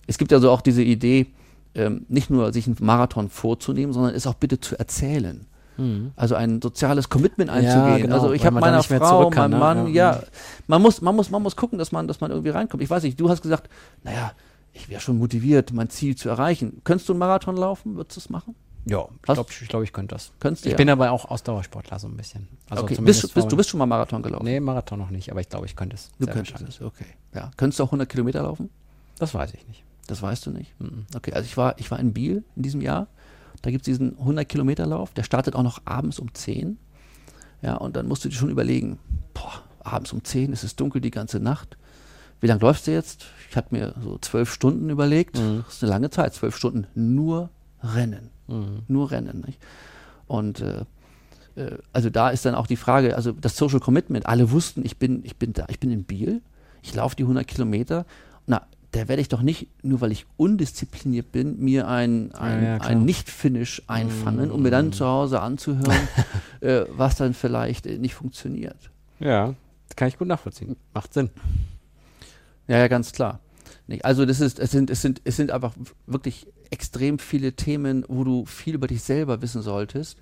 Es 0.07 0.17
gibt 0.17 0.33
also 0.33 0.49
auch 0.51 0.61
diese 0.61 0.83
Idee, 0.83 1.27
ähm, 1.73 2.05
nicht 2.09 2.29
nur 2.29 2.51
sich 2.53 2.67
einen 2.67 2.77
Marathon 2.79 3.29
vorzunehmen, 3.29 3.93
sondern 3.93 4.13
es 4.15 4.27
auch 4.27 4.33
bitte 4.35 4.59
zu 4.59 4.77
erzählen. 4.77 5.45
Mhm. 5.77 6.11
Also 6.15 6.35
ein 6.35 6.61
soziales 6.61 7.09
Commitment 7.09 7.49
Ja, 7.49 7.55
einzugehen. 7.57 8.03
genau, 8.03 8.15
also 8.15 8.31
ich 8.33 8.45
habe 8.45 8.59
meiner 8.59 8.81
Frau, 8.83 9.29
kann, 9.29 9.51
meinem 9.51 9.59
ne? 9.59 9.59
Mann, 9.83 9.93
Ja. 9.93 10.13
ja, 10.15 10.23
man 10.67 10.81
muss, 10.81 11.01
man 11.01 11.15
muss, 11.15 11.29
man 11.29 11.41
muss 11.43 11.55
gucken, 11.55 11.77
dass 11.79 11.91
man, 11.91 12.07
dass 12.07 12.21
man 12.21 12.31
irgendwie 12.31 12.51
reinkommt. 12.51 12.81
Ich 12.81 12.89
weiß 12.89 13.03
nicht, 13.03 13.19
du 13.19 13.29
hast 13.29 13.41
gesagt, 13.41 13.69
naja, 14.03 14.31
ich 14.73 14.89
wäre 14.89 15.01
schon 15.01 15.17
motiviert, 15.17 15.73
mein 15.73 15.89
Ziel 15.89 16.15
zu 16.15 16.29
erreichen. 16.29 16.81
Könntest 16.83 17.09
du 17.09 17.13
einen 17.13 17.19
Marathon 17.19 17.57
laufen? 17.57 17.95
Würdest 17.95 18.17
du 18.17 18.19
es 18.21 18.29
machen? 18.29 18.55
Ja, 18.85 19.07
ich 19.15 19.21
glaube, 19.23 19.49
ich, 19.49 19.67
glaub, 19.67 19.83
ich 19.83 19.93
könnte 19.93 20.13
das. 20.15 20.31
Könntest 20.39 20.65
du 20.65 20.69
Ich 20.69 20.73
ja. 20.73 20.77
bin 20.77 20.89
aber 20.89 21.11
auch 21.11 21.25
Ausdauersportler 21.25 21.97
so 21.97 22.07
ein 22.07 22.15
bisschen. 22.15 22.47
Also 22.69 22.83
okay. 22.83 22.95
bist, 23.01 23.21
bist, 23.21 23.33
vor- 23.33 23.47
du 23.47 23.57
bist 23.57 23.69
schon 23.69 23.79
mal 23.79 23.87
Marathon 23.87 24.21
gelaufen? 24.21 24.45
Nee, 24.45 24.59
Marathon 24.59 24.99
noch 24.99 25.09
nicht, 25.09 25.31
aber 25.31 25.41
ich 25.41 25.49
glaube, 25.49 25.65
ich 25.65 25.75
könnte 25.75 25.95
es. 25.95 26.11
Du 26.19 26.27
könntest 26.27 26.61
es, 26.61 26.81
okay. 26.81 27.05
Ja. 27.33 27.49
Könntest 27.57 27.79
du 27.79 27.83
auch 27.83 27.87
100 27.87 28.07
Kilometer 28.07 28.43
laufen? 28.43 28.69
Das 29.17 29.33
weiß 29.33 29.53
ich 29.55 29.67
nicht. 29.67 29.83
Das 30.07 30.21
weißt 30.21 30.45
du 30.45 30.51
nicht. 30.51 30.79
Mhm. 30.79 31.05
Okay, 31.15 31.33
also 31.33 31.45
ich 31.45 31.57
war, 31.57 31.79
ich 31.79 31.89
war 31.89 31.99
in 31.99 32.13
Biel 32.13 32.43
in 32.55 32.61
diesem 32.61 32.81
Jahr. 32.81 33.07
Da 33.63 33.71
gibt 33.71 33.81
es 33.81 33.85
diesen 33.85 34.19
100 34.19 34.47
Kilometer 34.47 34.85
Lauf. 34.85 35.13
Der 35.13 35.23
startet 35.23 35.55
auch 35.55 35.63
noch 35.63 35.81
abends 35.85 36.19
um 36.19 36.31
10. 36.33 36.77
Ja, 37.63 37.75
und 37.77 37.95
dann 37.95 38.07
musst 38.07 38.23
du 38.23 38.29
dir 38.29 38.35
schon 38.35 38.51
überlegen, 38.51 38.99
boah, 39.33 39.63
abends 39.79 40.13
um 40.13 40.23
10 40.23 40.53
ist 40.53 40.63
es 40.63 40.75
dunkel 40.75 41.01
die 41.01 41.09
ganze 41.09 41.39
Nacht. 41.39 41.77
Wie 42.41 42.45
lange 42.47 42.61
läufst 42.61 42.85
du 42.85 42.91
jetzt? 42.91 43.25
Ich 43.49 43.55
hatte 43.55 43.73
mir 43.73 43.95
so 44.03 44.19
zwölf 44.19 44.51
Stunden 44.53 44.91
überlegt. 44.91 45.39
Mhm. 45.39 45.63
Das 45.65 45.75
ist 45.77 45.83
eine 45.83 45.91
lange 45.91 46.09
Zeit, 46.11 46.35
zwölf 46.35 46.55
Stunden 46.55 46.85
nur 46.93 47.49
Rennen. 47.81 48.29
Mhm. 48.47 48.83
Nur 48.87 49.11
Rennen. 49.11 49.43
Nicht? 49.45 49.59
Und 50.27 50.61
äh, 50.61 50.85
äh, 51.55 51.77
also 51.93 52.09
da 52.09 52.29
ist 52.29 52.45
dann 52.45 52.55
auch 52.55 52.67
die 52.67 52.75
Frage, 52.75 53.15
also 53.15 53.31
das 53.31 53.57
Social 53.57 53.79
Commitment, 53.79 54.25
alle 54.25 54.51
wussten, 54.51 54.85
ich 54.85 54.97
bin, 54.97 55.23
ich 55.23 55.37
bin 55.37 55.53
da, 55.53 55.65
ich 55.69 55.79
bin 55.79 55.91
in 55.91 56.03
Biel, 56.03 56.41
ich 56.81 56.93
laufe 56.93 57.15
die 57.15 57.23
100 57.23 57.47
Kilometer. 57.47 58.05
Na, 58.45 58.61
da 58.91 59.07
werde 59.07 59.21
ich 59.21 59.27
doch 59.27 59.41
nicht, 59.41 59.67
nur 59.83 60.01
weil 60.01 60.11
ich 60.11 60.25
undiszipliniert 60.37 61.31
bin, 61.31 61.59
mir 61.59 61.87
ein, 61.87 62.33
ein, 62.33 62.63
Ja, 62.63 62.77
ja, 62.77 62.81
ein 62.81 63.03
Nicht-Finish 63.03 63.83
einfangen, 63.87 64.51
um 64.51 64.61
mir 64.61 64.71
dann 64.71 64.93
zu 64.93 65.05
Hause 65.05 65.41
anzuhören, 65.41 66.07
äh, 66.61 66.85
was 66.95 67.15
dann 67.15 67.33
vielleicht 67.33 67.87
äh, 67.87 67.97
nicht 67.97 68.15
funktioniert. 68.15 68.89
Ja, 69.19 69.53
das 69.87 69.95
kann 69.95 70.07
ich 70.07 70.17
gut 70.17 70.27
nachvollziehen. 70.27 70.75
Macht 70.93 71.13
Sinn. 71.13 71.29
Ja, 72.67 72.77
ja, 72.77 72.87
ganz 72.87 73.11
klar. 73.11 73.39
Nicht? 73.87 74.05
Also 74.05 74.25
das 74.25 74.41
ist, 74.41 74.59
es 74.59 74.71
sind, 74.71 74.89
es 74.89 75.01
sind, 75.01 75.21
es 75.23 75.35
sind 75.35 75.51
einfach 75.51 75.73
wirklich 76.07 76.47
extrem 76.71 77.19
viele 77.19 77.53
Themen, 77.53 78.03
wo 78.07 78.23
du 78.23 78.45
viel 78.45 78.75
über 78.75 78.87
dich 78.87 79.03
selber 79.03 79.41
wissen 79.41 79.61
solltest 79.61 80.17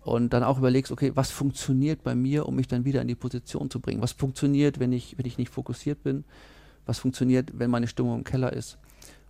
und 0.00 0.32
dann 0.32 0.42
auch 0.42 0.58
überlegst, 0.58 0.92
okay, 0.92 1.12
was 1.14 1.30
funktioniert 1.30 2.02
bei 2.02 2.14
mir, 2.14 2.46
um 2.46 2.56
mich 2.56 2.68
dann 2.68 2.84
wieder 2.84 3.00
in 3.00 3.08
die 3.08 3.14
Position 3.14 3.70
zu 3.70 3.80
bringen? 3.80 4.02
Was 4.02 4.12
funktioniert, 4.12 4.78
wenn 4.80 4.92
ich, 4.92 5.16
wenn 5.16 5.26
ich 5.26 5.38
nicht 5.38 5.50
fokussiert 5.50 6.02
bin? 6.02 6.24
Was 6.86 6.98
funktioniert, 6.98 7.58
wenn 7.58 7.70
meine 7.70 7.86
Stimmung 7.88 8.18
im 8.18 8.24
Keller 8.24 8.52
ist? 8.52 8.78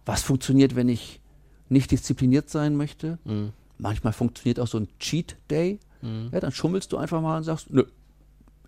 Was 0.05 0.23
funktioniert, 0.23 0.75
wenn 0.75 0.89
ich 0.89 1.21
nicht 1.69 1.91
diszipliniert 1.91 2.51
sein 2.51 2.77
möchte? 2.77 3.19
Mhm. 3.25 3.53
Manchmal 3.79 4.13
funktioniert 4.13 4.59
auch 4.61 4.67
so 4.67 4.79
ein 4.79 4.89
Cheat 4.99 5.37
Day. 5.51 5.79
Mhm. 6.03 6.31
Ja, 6.33 6.41
dann 6.41 6.53
schummelst 6.53 6.93
du 6.93 6.97
einfach 6.97 7.21
mal 7.21 7.37
und 7.37 7.45
sagst, 7.45 7.71
nö, 7.71 7.85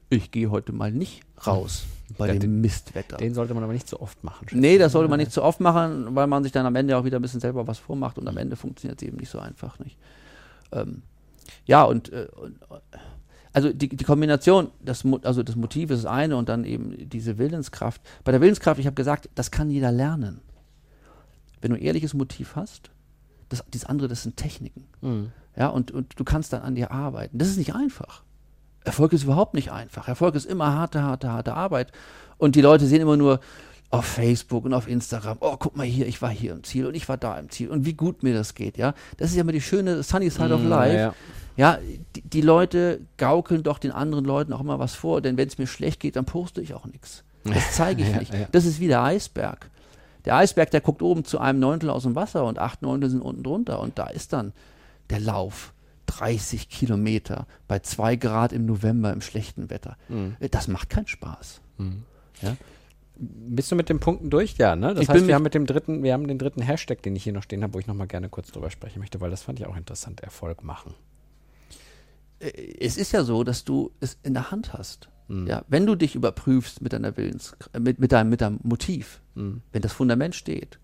ich 0.08 0.30
gehe 0.30 0.50
heute 0.50 0.72
mal 0.72 0.92
nicht 0.92 1.22
raus 1.46 1.84
bei 2.16 2.32
Ja, 2.32 2.38
dem 2.38 2.60
Mistwetter. 2.60 3.16
Den 3.16 3.34
sollte 3.34 3.54
man 3.54 3.64
aber 3.64 3.72
nicht 3.72 3.88
so 3.88 4.00
oft 4.00 4.22
machen. 4.22 4.46
Nee, 4.52 4.78
das 4.78 4.92
sollte 4.92 5.08
man 5.08 5.18
nicht 5.18 5.32
zu 5.32 5.42
oft 5.42 5.60
machen, 5.60 6.14
weil 6.14 6.26
man 6.26 6.42
sich 6.42 6.52
dann 6.52 6.66
am 6.66 6.76
Ende 6.76 6.96
auch 6.96 7.04
wieder 7.04 7.18
ein 7.18 7.22
bisschen 7.22 7.40
selber 7.40 7.66
was 7.66 7.78
vormacht 7.78 8.18
und 8.18 8.28
am 8.28 8.36
Ende 8.36 8.56
funktioniert 8.56 9.02
es 9.02 9.08
eben 9.08 9.16
nicht 9.16 9.30
so 9.30 9.38
einfach. 9.38 9.78
Nicht? 9.80 9.98
Ähm, 10.72 11.02
ja, 11.64 11.82
und, 11.82 12.12
äh, 12.12 12.28
und 12.36 12.62
äh, 12.62 12.98
also 13.52 13.72
die, 13.72 13.88
die 13.88 14.04
Kombination, 14.04 14.68
das, 14.84 15.04
also 15.22 15.42
das 15.42 15.56
Motiv 15.56 15.90
ist 15.90 16.04
das 16.04 16.12
eine 16.12 16.36
und 16.36 16.48
dann 16.48 16.64
eben 16.64 17.08
diese 17.08 17.38
Willenskraft. 17.38 18.00
Bei 18.22 18.30
der 18.30 18.40
Willenskraft, 18.40 18.78
ich 18.78 18.86
habe 18.86 18.94
gesagt, 18.94 19.30
das 19.34 19.50
kann 19.50 19.70
jeder 19.70 19.90
lernen. 19.90 20.40
Wenn 21.60 21.70
du 21.70 21.76
ein 21.78 21.82
ehrliches 21.82 22.14
Motiv 22.14 22.54
hast, 22.54 22.90
das, 23.48 23.64
dieses 23.72 23.88
andere, 23.88 24.08
das 24.08 24.22
sind 24.22 24.36
Techniken. 24.36 24.84
Mhm. 25.00 25.32
Ja, 25.56 25.68
und, 25.68 25.90
und 25.90 26.18
du 26.18 26.24
kannst 26.24 26.52
dann 26.52 26.62
an 26.62 26.74
dir 26.74 26.90
arbeiten. 26.90 27.38
Das 27.38 27.48
ist 27.48 27.56
nicht 27.56 27.74
einfach. 27.74 28.22
Erfolg 28.86 29.12
ist 29.12 29.24
überhaupt 29.24 29.54
nicht 29.54 29.70
einfach. 29.72 30.08
Erfolg 30.08 30.34
ist 30.34 30.46
immer 30.46 30.72
harte, 30.74 31.02
harte, 31.02 31.30
harte 31.30 31.54
Arbeit. 31.54 31.92
Und 32.38 32.54
die 32.56 32.60
Leute 32.62 32.86
sehen 32.86 33.00
immer 33.02 33.16
nur 33.16 33.40
auf 33.90 34.04
Facebook 34.04 34.64
und 34.64 34.74
auf 34.74 34.88
Instagram, 34.88 35.36
oh, 35.40 35.56
guck 35.58 35.76
mal 35.76 35.86
hier, 35.86 36.06
ich 36.06 36.20
war 36.22 36.30
hier 36.30 36.52
im 36.52 36.64
Ziel 36.64 36.86
und 36.86 36.94
ich 36.94 37.08
war 37.08 37.16
da 37.16 37.38
im 37.38 37.50
Ziel 37.50 37.68
und 37.70 37.86
wie 37.86 37.94
gut 37.94 38.22
mir 38.22 38.34
das 38.34 38.54
geht, 38.54 38.76
ja. 38.78 38.94
Das 39.16 39.30
ist 39.30 39.36
ja 39.36 39.42
immer 39.42 39.52
die 39.52 39.60
schöne 39.60 40.02
Sunny 40.02 40.28
Side 40.28 40.52
of 40.52 40.60
Mhm, 40.60 40.68
Life. 40.68 40.94
ja, 40.96 41.00
ja. 41.00 41.14
Ja, 41.58 41.78
die, 42.14 42.20
die 42.22 42.40
Leute 42.42 43.00
gaukeln 43.16 43.62
doch 43.62 43.78
den 43.78 43.90
anderen 43.92 44.24
Leuten 44.26 44.52
auch 44.52 44.60
immer 44.60 44.78
was 44.78 44.94
vor, 44.94 45.20
denn 45.22 45.36
wenn 45.38 45.48
es 45.48 45.56
mir 45.56 45.66
schlecht 45.66 46.00
geht, 46.00 46.16
dann 46.16 46.24
poste 46.26 46.60
ich 46.60 46.74
auch 46.74 46.84
nichts. 46.84 47.24
Das 47.44 47.72
zeige 47.76 48.02
ich 48.02 48.08
Ja, 48.12 48.18
nicht. 48.18 48.34
ja. 48.34 48.46
Das 48.52 48.66
ist 48.66 48.78
wie 48.80 48.88
der 48.88 49.02
Eisberg. 49.02 49.70
Der 50.26 50.34
Eisberg, 50.36 50.70
der 50.72 50.80
guckt 50.82 51.00
oben 51.00 51.24
zu 51.24 51.38
einem 51.38 51.60
Neuntel 51.60 51.88
aus 51.88 52.02
dem 52.02 52.14
Wasser 52.16 52.44
und 52.44 52.58
acht 52.58 52.82
Neuntel 52.82 53.08
sind 53.08 53.22
unten 53.22 53.42
drunter 53.44 53.80
und 53.80 53.98
da 53.98 54.08
ist 54.08 54.32
dann 54.34 54.52
der 55.08 55.20
Lauf. 55.20 55.72
30 56.06 56.68
Kilometer 56.68 57.46
bei 57.68 57.78
zwei 57.80 58.16
Grad 58.16 58.52
im 58.52 58.66
November 58.66 59.12
im 59.12 59.20
schlechten 59.20 59.68
Wetter. 59.70 59.96
Mhm. 60.08 60.36
Das 60.50 60.68
macht 60.68 60.88
keinen 60.90 61.06
Spaß. 61.06 61.60
Ja? 62.42 62.56
Bist 63.18 63.72
du 63.72 63.76
mit 63.76 63.88
den 63.88 63.98
Punkten 63.98 64.28
durch? 64.30 64.56
Ja, 64.58 64.76
ne? 64.76 64.92
Das 64.94 65.02
Ich 65.04 65.08
heißt, 65.08 65.26
wir 65.26 65.34
haben 65.34 65.42
mit 65.42 65.54
dem 65.54 65.64
dritten, 65.66 66.02
wir 66.02 66.12
haben 66.12 66.26
den 66.28 66.38
dritten 66.38 66.60
Hashtag, 66.62 67.02
den 67.02 67.16
ich 67.16 67.24
hier 67.24 67.32
noch 67.32 67.42
stehen 67.42 67.62
habe, 67.62 67.72
wo 67.74 67.78
ich 67.78 67.86
noch 67.86 67.94
mal 67.94 68.06
gerne 68.06 68.28
kurz 68.28 68.52
drüber 68.52 68.70
sprechen 68.70 68.98
möchte, 68.98 69.20
weil 69.20 69.30
das 69.30 69.42
fand 69.42 69.58
ich 69.58 69.66
auch 69.66 69.76
interessant. 69.76 70.20
Erfolg 70.20 70.62
machen. 70.62 70.94
Äh, 72.38 72.50
Es 72.78 72.96
ist 72.96 73.12
ja 73.12 73.24
so, 73.24 73.44
dass 73.44 73.64
du 73.64 73.90
es 74.00 74.18
in 74.22 74.34
der 74.34 74.50
Hand 74.50 74.72
hast. 74.72 75.08
Mhm. 75.28 75.46
Ja, 75.46 75.64
wenn 75.68 75.86
du 75.86 75.94
dich 75.96 76.14
überprüfst 76.14 76.82
mit 76.82 76.92
deiner 76.92 77.16
Willens, 77.16 77.56
äh, 77.72 77.80
mit, 77.80 77.98
mit, 77.98 78.12
deinem, 78.12 78.28
mit 78.30 78.40
deinem 78.40 78.60
Motiv, 78.62 79.20
Mhm. 79.34 79.62
wenn 79.72 79.82
das 79.82 79.92
Fundament 79.92 80.34
steht, 80.34 80.78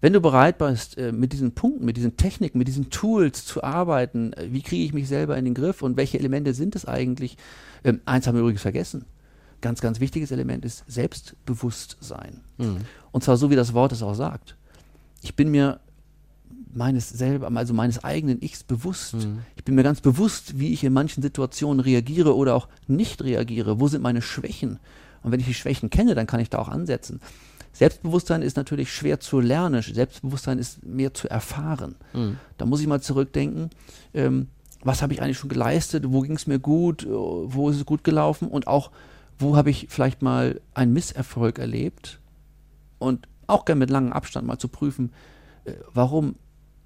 wenn 0.00 0.12
du 0.12 0.20
bereit 0.20 0.58
bist, 0.58 0.98
äh, 0.98 1.12
mit 1.12 1.32
diesen 1.32 1.52
Punkten, 1.52 1.84
mit 1.84 1.96
diesen 1.96 2.16
Techniken, 2.16 2.58
mit 2.58 2.68
diesen 2.68 2.90
Tools 2.90 3.44
zu 3.44 3.62
arbeiten, 3.62 4.32
äh, 4.34 4.48
wie 4.50 4.62
kriege 4.62 4.84
ich 4.84 4.92
mich 4.92 5.08
selber 5.08 5.36
in 5.36 5.44
den 5.44 5.54
Griff 5.54 5.82
und 5.82 5.96
welche 5.96 6.18
Elemente 6.18 6.54
sind 6.54 6.76
es 6.76 6.84
eigentlich? 6.84 7.36
Ähm, 7.84 8.00
eins 8.04 8.26
haben 8.26 8.34
wir 8.34 8.42
übrigens 8.42 8.62
vergessen. 8.62 9.06
Ganz, 9.62 9.80
ganz 9.80 10.00
wichtiges 10.00 10.30
Element 10.30 10.64
ist 10.64 10.84
Selbstbewusstsein. 10.86 12.40
Mhm. 12.58 12.78
Und 13.10 13.24
zwar 13.24 13.36
so, 13.36 13.50
wie 13.50 13.56
das 13.56 13.72
Wort 13.72 13.92
es 13.92 14.02
auch 14.02 14.14
sagt. 14.14 14.56
Ich 15.22 15.34
bin 15.34 15.50
mir 15.50 15.80
meines 16.74 17.08
selber, 17.08 17.50
also 17.56 17.72
meines 17.72 18.04
eigenen 18.04 18.42
Ichs 18.42 18.62
bewusst. 18.62 19.14
Mhm. 19.14 19.40
Ich 19.56 19.64
bin 19.64 19.74
mir 19.74 19.82
ganz 19.82 20.02
bewusst, 20.02 20.58
wie 20.58 20.74
ich 20.74 20.84
in 20.84 20.92
manchen 20.92 21.22
Situationen 21.22 21.80
reagiere 21.80 22.36
oder 22.36 22.54
auch 22.54 22.68
nicht 22.86 23.24
reagiere. 23.24 23.80
Wo 23.80 23.88
sind 23.88 24.02
meine 24.02 24.20
Schwächen? 24.20 24.78
Und 25.22 25.32
wenn 25.32 25.40
ich 25.40 25.46
die 25.46 25.54
Schwächen 25.54 25.88
kenne, 25.88 26.14
dann 26.14 26.26
kann 26.26 26.40
ich 26.40 26.50
da 26.50 26.58
auch 26.58 26.68
ansetzen. 26.68 27.20
Selbstbewusstsein 27.76 28.40
ist 28.40 28.56
natürlich 28.56 28.90
schwer 28.90 29.20
zu 29.20 29.38
lernen. 29.38 29.82
Selbstbewusstsein 29.82 30.58
ist 30.58 30.82
mehr 30.84 31.12
zu 31.12 31.28
erfahren. 31.28 31.96
Mhm. 32.14 32.38
Da 32.56 32.64
muss 32.64 32.80
ich 32.80 32.86
mal 32.86 33.02
zurückdenken. 33.02 33.68
Ähm, 34.14 34.48
was 34.82 35.02
habe 35.02 35.12
ich 35.12 35.20
eigentlich 35.20 35.36
schon 35.36 35.50
geleistet? 35.50 36.04
Wo 36.08 36.22
ging 36.22 36.36
es 36.36 36.46
mir 36.46 36.58
gut? 36.58 37.06
Wo 37.06 37.68
ist 37.68 37.76
es 37.76 37.84
gut 37.84 38.02
gelaufen? 38.02 38.48
Und 38.48 38.66
auch, 38.66 38.90
wo 39.38 39.56
habe 39.56 39.68
ich 39.68 39.88
vielleicht 39.90 40.22
mal 40.22 40.60
einen 40.72 40.94
Misserfolg 40.94 41.58
erlebt? 41.58 42.18
Und 42.98 43.28
auch 43.46 43.66
gerne 43.66 43.80
mit 43.80 43.90
langem 43.90 44.14
Abstand 44.14 44.46
mal 44.46 44.58
zu 44.58 44.68
prüfen, 44.68 45.12
äh, 45.64 45.72
warum 45.92 46.36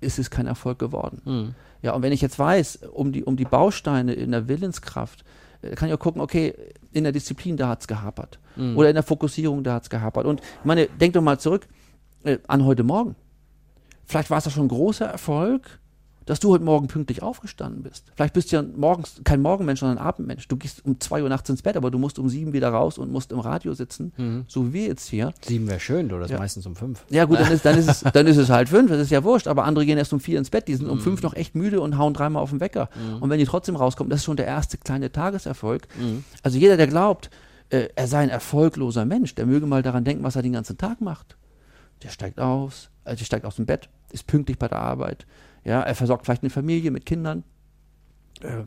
ist 0.01 0.19
es 0.19 0.29
kein 0.29 0.49
Erfolg 0.49 0.81
geworden? 0.81 1.23
Mhm. 1.25 1.55
Ja, 1.83 1.93
und 1.93 2.03
wenn 2.03 2.13
ich 2.13 2.21
jetzt 2.21 2.39
weiß, 2.39 2.81
um 2.93 3.13
die, 3.13 3.23
um 3.23 3.37
die 3.37 3.45
Bausteine 3.45 4.13
in 4.15 4.33
der 4.33 4.49
Willenskraft, 4.49 5.21
äh, 5.21 5.25
kann 5.75 5.89
ich 5.89 5.95
auch 5.95 5.99
gucken, 5.99 6.21
okay, 6.21 6.55
in 6.93 7.05
der 7.05 7.13
Disziplin, 7.13 7.57
da 7.57 7.69
hat 7.69 7.81
es 7.81 7.89
gehapert. 7.89 8.39
Mhm. 8.57 8.77
Oder 8.77 8.89
in 8.89 8.95
der 8.95 9.03
Fokussierung, 9.03 9.63
da 9.63 9.75
hat 9.75 9.85
es 9.85 9.91
gehapert. 9.91 10.27
Und 10.27 10.41
ich 10.41 10.65
meine, 10.65 10.87
denk 10.87 11.15
doch 11.15 11.23
mal 11.23 11.39
zurück 11.39 11.69
äh, 12.25 12.39
an 12.47 12.65
heute 12.65 12.83
Morgen. 12.83 13.17
Vielleicht 14.05 14.31
war 14.31 14.39
es 14.39 14.45
ja 14.45 14.51
schon 14.51 14.65
ein 14.65 14.69
großer 14.69 15.07
Erfolg, 15.07 15.80
dass 16.31 16.39
du 16.39 16.53
heute 16.53 16.63
Morgen 16.63 16.87
pünktlich 16.87 17.25
aufgestanden 17.25 17.83
bist. 17.83 18.13
Vielleicht 18.15 18.35
bist 18.35 18.53
du 18.53 18.57
ja 18.57 18.63
morgens 18.63 19.21
kein 19.25 19.43
Morgenmensch, 19.43 19.81
sondern 19.81 19.99
ein 19.99 20.05
Abendmensch. 20.05 20.47
Du 20.47 20.57
gehst 20.57 20.85
um 20.85 21.01
zwei 21.01 21.25
Uhr 21.25 21.29
nachts 21.29 21.51
ins 21.51 21.61
Bett, 21.61 21.77
aber 21.77 21.91
du 21.91 21.99
musst 21.99 22.21
um 22.21 22.29
sieben 22.29 22.53
wieder 22.53 22.69
raus 22.69 22.99
und 22.99 23.11
musst 23.11 23.33
im 23.33 23.41
Radio 23.41 23.75
sitzen, 23.75 24.13
mhm. 24.17 24.45
so 24.47 24.69
wie 24.69 24.73
wir 24.75 24.87
jetzt 24.87 25.09
hier. 25.09 25.35
Sieben 25.45 25.67
wäre 25.67 25.81
schön, 25.81 26.09
du, 26.09 26.21
das 26.21 26.31
ja. 26.31 26.39
meistens 26.39 26.67
um 26.67 26.77
fünf. 26.77 27.05
Ja 27.11 27.25
gut, 27.25 27.41
dann 27.41 27.51
ist, 27.51 27.65
dann, 27.65 27.77
ist 27.77 27.89
es, 27.89 28.01
dann 28.13 28.29
ist 28.29 28.37
es 28.37 28.49
halt 28.49 28.69
fünf, 28.69 28.93
das 28.93 29.01
ist 29.01 29.11
ja 29.11 29.25
wurscht, 29.25 29.49
aber 29.49 29.65
andere 29.65 29.85
gehen 29.85 29.99
erst 29.99 30.13
um 30.13 30.21
vier 30.21 30.39
ins 30.39 30.51
Bett, 30.51 30.69
die 30.69 30.77
sind 30.77 30.87
mhm. 30.87 30.93
um 30.93 31.01
fünf 31.01 31.21
noch 31.23 31.35
echt 31.35 31.57
müde 31.57 31.81
und 31.81 31.99
hauen 31.99 32.15
dreimal 32.15 32.45
auf 32.45 32.51
den 32.51 32.61
Wecker. 32.61 32.91
Mhm. 32.95 33.23
Und 33.25 33.31
wenn 33.31 33.41
die 33.41 33.45
trotzdem 33.45 33.75
rauskommen, 33.75 34.09
das 34.09 34.21
ist 34.21 34.25
schon 34.25 34.37
der 34.37 34.47
erste 34.47 34.79
kleine 34.79 35.11
Tageserfolg. 35.11 35.89
Mhm. 35.99 36.23
Also 36.45 36.59
jeder, 36.59 36.77
der 36.77 36.87
glaubt, 36.87 37.29
äh, 37.71 37.89
er 37.97 38.07
sei 38.07 38.21
ein 38.21 38.31
erfolgloser 38.31 39.05
Mensch, 39.05 39.35
der 39.35 39.47
möge 39.47 39.67
mal 39.67 39.83
daran 39.83 40.05
denken, 40.05 40.23
was 40.23 40.37
er 40.37 40.43
den 40.43 40.53
ganzen 40.53 40.79
Tag 40.79 41.01
macht. 41.01 41.37
Der 42.05 42.11
steigt 42.11 42.39
aus, 42.39 42.89
also 43.03 43.19
der 43.19 43.25
steigt 43.25 43.47
aus 43.47 43.57
dem 43.57 43.67
Bett, 43.67 43.89
ist 44.13 44.29
pünktlich 44.29 44.61
bei 44.61 44.69
der 44.69 44.79
Arbeit, 44.79 45.27
ja, 45.65 45.81
er 45.81 45.95
versorgt 45.95 46.25
vielleicht 46.25 46.43
eine 46.43 46.51
Familie 46.51 46.91
mit 46.91 47.07
Kindern. 47.07 47.45
Äh, 48.41 48.65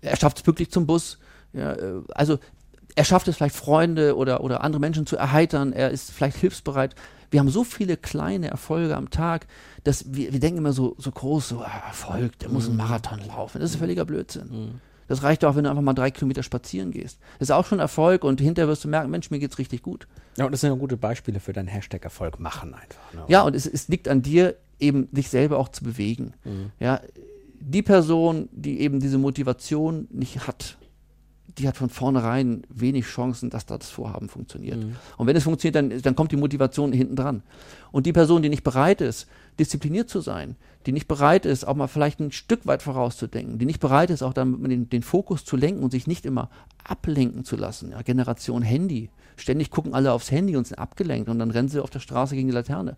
er 0.00 0.16
schafft 0.16 0.38
es 0.38 0.42
pünktlich 0.42 0.70
zum 0.70 0.86
Bus. 0.86 1.18
Ja, 1.52 1.72
äh, 1.72 2.02
also 2.14 2.38
er 2.94 3.04
schafft 3.04 3.28
es 3.28 3.36
vielleicht 3.36 3.54
Freunde 3.54 4.16
oder, 4.16 4.42
oder 4.42 4.62
andere 4.62 4.80
Menschen 4.80 5.06
zu 5.06 5.16
erheitern. 5.16 5.72
Er 5.72 5.90
ist 5.90 6.10
vielleicht 6.10 6.38
hilfsbereit. 6.38 6.94
Wir 7.30 7.40
haben 7.40 7.50
so 7.50 7.64
viele 7.64 7.96
kleine 7.96 8.48
Erfolge 8.48 8.96
am 8.96 9.10
Tag, 9.10 9.46
dass 9.84 10.14
wir, 10.14 10.32
wir 10.32 10.40
denken 10.40 10.58
immer 10.58 10.72
so, 10.72 10.94
so 10.98 11.10
groß, 11.10 11.48
so 11.48 11.60
ah, 11.60 11.82
Erfolg, 11.88 12.38
der 12.38 12.48
muss 12.48 12.66
einen 12.66 12.74
mhm. 12.74 12.82
Marathon 12.82 13.20
laufen. 13.26 13.60
Das 13.60 13.70
ist 13.70 13.76
völliger 13.76 14.04
Blödsinn. 14.04 14.48
Mhm. 14.48 14.80
Das 15.08 15.22
reicht 15.22 15.44
auch, 15.44 15.54
wenn 15.54 15.64
du 15.64 15.70
einfach 15.70 15.82
mal 15.82 15.94
drei 15.94 16.10
Kilometer 16.10 16.42
spazieren 16.42 16.90
gehst. 16.90 17.18
Das 17.38 17.48
ist 17.48 17.54
auch 17.54 17.66
schon 17.66 17.78
Erfolg 17.78 18.24
und 18.24 18.40
hinterher 18.40 18.68
wirst 18.68 18.84
du 18.84 18.88
merken, 18.88 19.10
Mensch, 19.10 19.30
mir 19.30 19.38
geht's 19.38 19.58
richtig 19.58 19.82
gut. 19.82 20.08
Ja, 20.36 20.46
und 20.46 20.52
das 20.52 20.62
sind 20.62 20.70
ja 20.70 20.76
gute 20.76 20.96
Beispiele 20.96 21.38
für 21.38 21.52
deinen 21.52 21.68
Hashtag 21.68 22.02
Erfolg 22.04 22.40
machen 22.40 22.74
einfach. 22.74 23.12
Ne? 23.14 23.24
Ja, 23.28 23.42
und 23.42 23.54
es, 23.54 23.66
es 23.66 23.88
liegt 23.88 24.08
an 24.08 24.22
dir, 24.22 24.56
eben 24.80 25.08
dich 25.12 25.28
selber 25.28 25.58
auch 25.58 25.68
zu 25.68 25.84
bewegen. 25.84 26.34
Mhm. 26.44 26.70
Ja, 26.80 27.00
die 27.60 27.82
Person, 27.82 28.48
die 28.52 28.80
eben 28.80 29.00
diese 29.00 29.18
Motivation 29.18 30.06
nicht 30.10 30.46
hat, 30.46 30.76
die 31.58 31.66
hat 31.66 31.76
von 31.76 31.88
vornherein 31.88 32.62
wenig 32.68 33.06
Chancen, 33.06 33.50
dass 33.50 33.64
das 33.64 33.88
Vorhaben 33.88 34.28
funktioniert. 34.28 34.78
Mhm. 34.78 34.96
Und 35.16 35.26
wenn 35.26 35.36
es 35.36 35.44
funktioniert, 35.44 35.74
dann, 35.74 36.02
dann 36.02 36.14
kommt 36.14 36.32
die 36.32 36.36
Motivation 36.36 36.92
hinten 36.92 37.16
dran. 37.16 37.42
Und 37.92 38.04
die 38.04 38.12
Person, 38.12 38.42
die 38.42 38.50
nicht 38.50 38.64
bereit 38.64 39.00
ist, 39.00 39.26
diszipliniert 39.58 40.10
zu 40.10 40.20
sein, 40.20 40.56
die 40.84 40.92
nicht 40.92 41.08
bereit 41.08 41.46
ist, 41.46 41.66
auch 41.66 41.74
mal 41.74 41.86
vielleicht 41.86 42.20
ein 42.20 42.30
Stück 42.30 42.66
weit 42.66 42.82
vorauszudenken, 42.82 43.58
die 43.58 43.64
nicht 43.64 43.80
bereit 43.80 44.10
ist, 44.10 44.22
auch 44.22 44.34
dann 44.34 44.62
den, 44.64 44.90
den 44.90 45.02
Fokus 45.02 45.44
zu 45.44 45.56
lenken 45.56 45.82
und 45.82 45.92
sich 45.92 46.06
nicht 46.06 46.26
immer 46.26 46.50
ablenken 46.84 47.44
zu 47.44 47.56
lassen. 47.56 47.92
Ja, 47.92 48.02
Generation 48.02 48.62
Handy. 48.62 49.08
Ständig 49.36 49.70
gucken 49.70 49.94
alle 49.94 50.12
aufs 50.12 50.30
Handy 50.30 50.56
und 50.56 50.66
sind 50.66 50.78
abgelenkt 50.78 51.28
und 51.28 51.38
dann 51.38 51.50
rennen 51.50 51.68
sie 51.68 51.82
auf 51.82 51.90
der 51.90 52.00
Straße 52.00 52.34
gegen 52.34 52.48
die 52.48 52.54
Laterne 52.54 52.96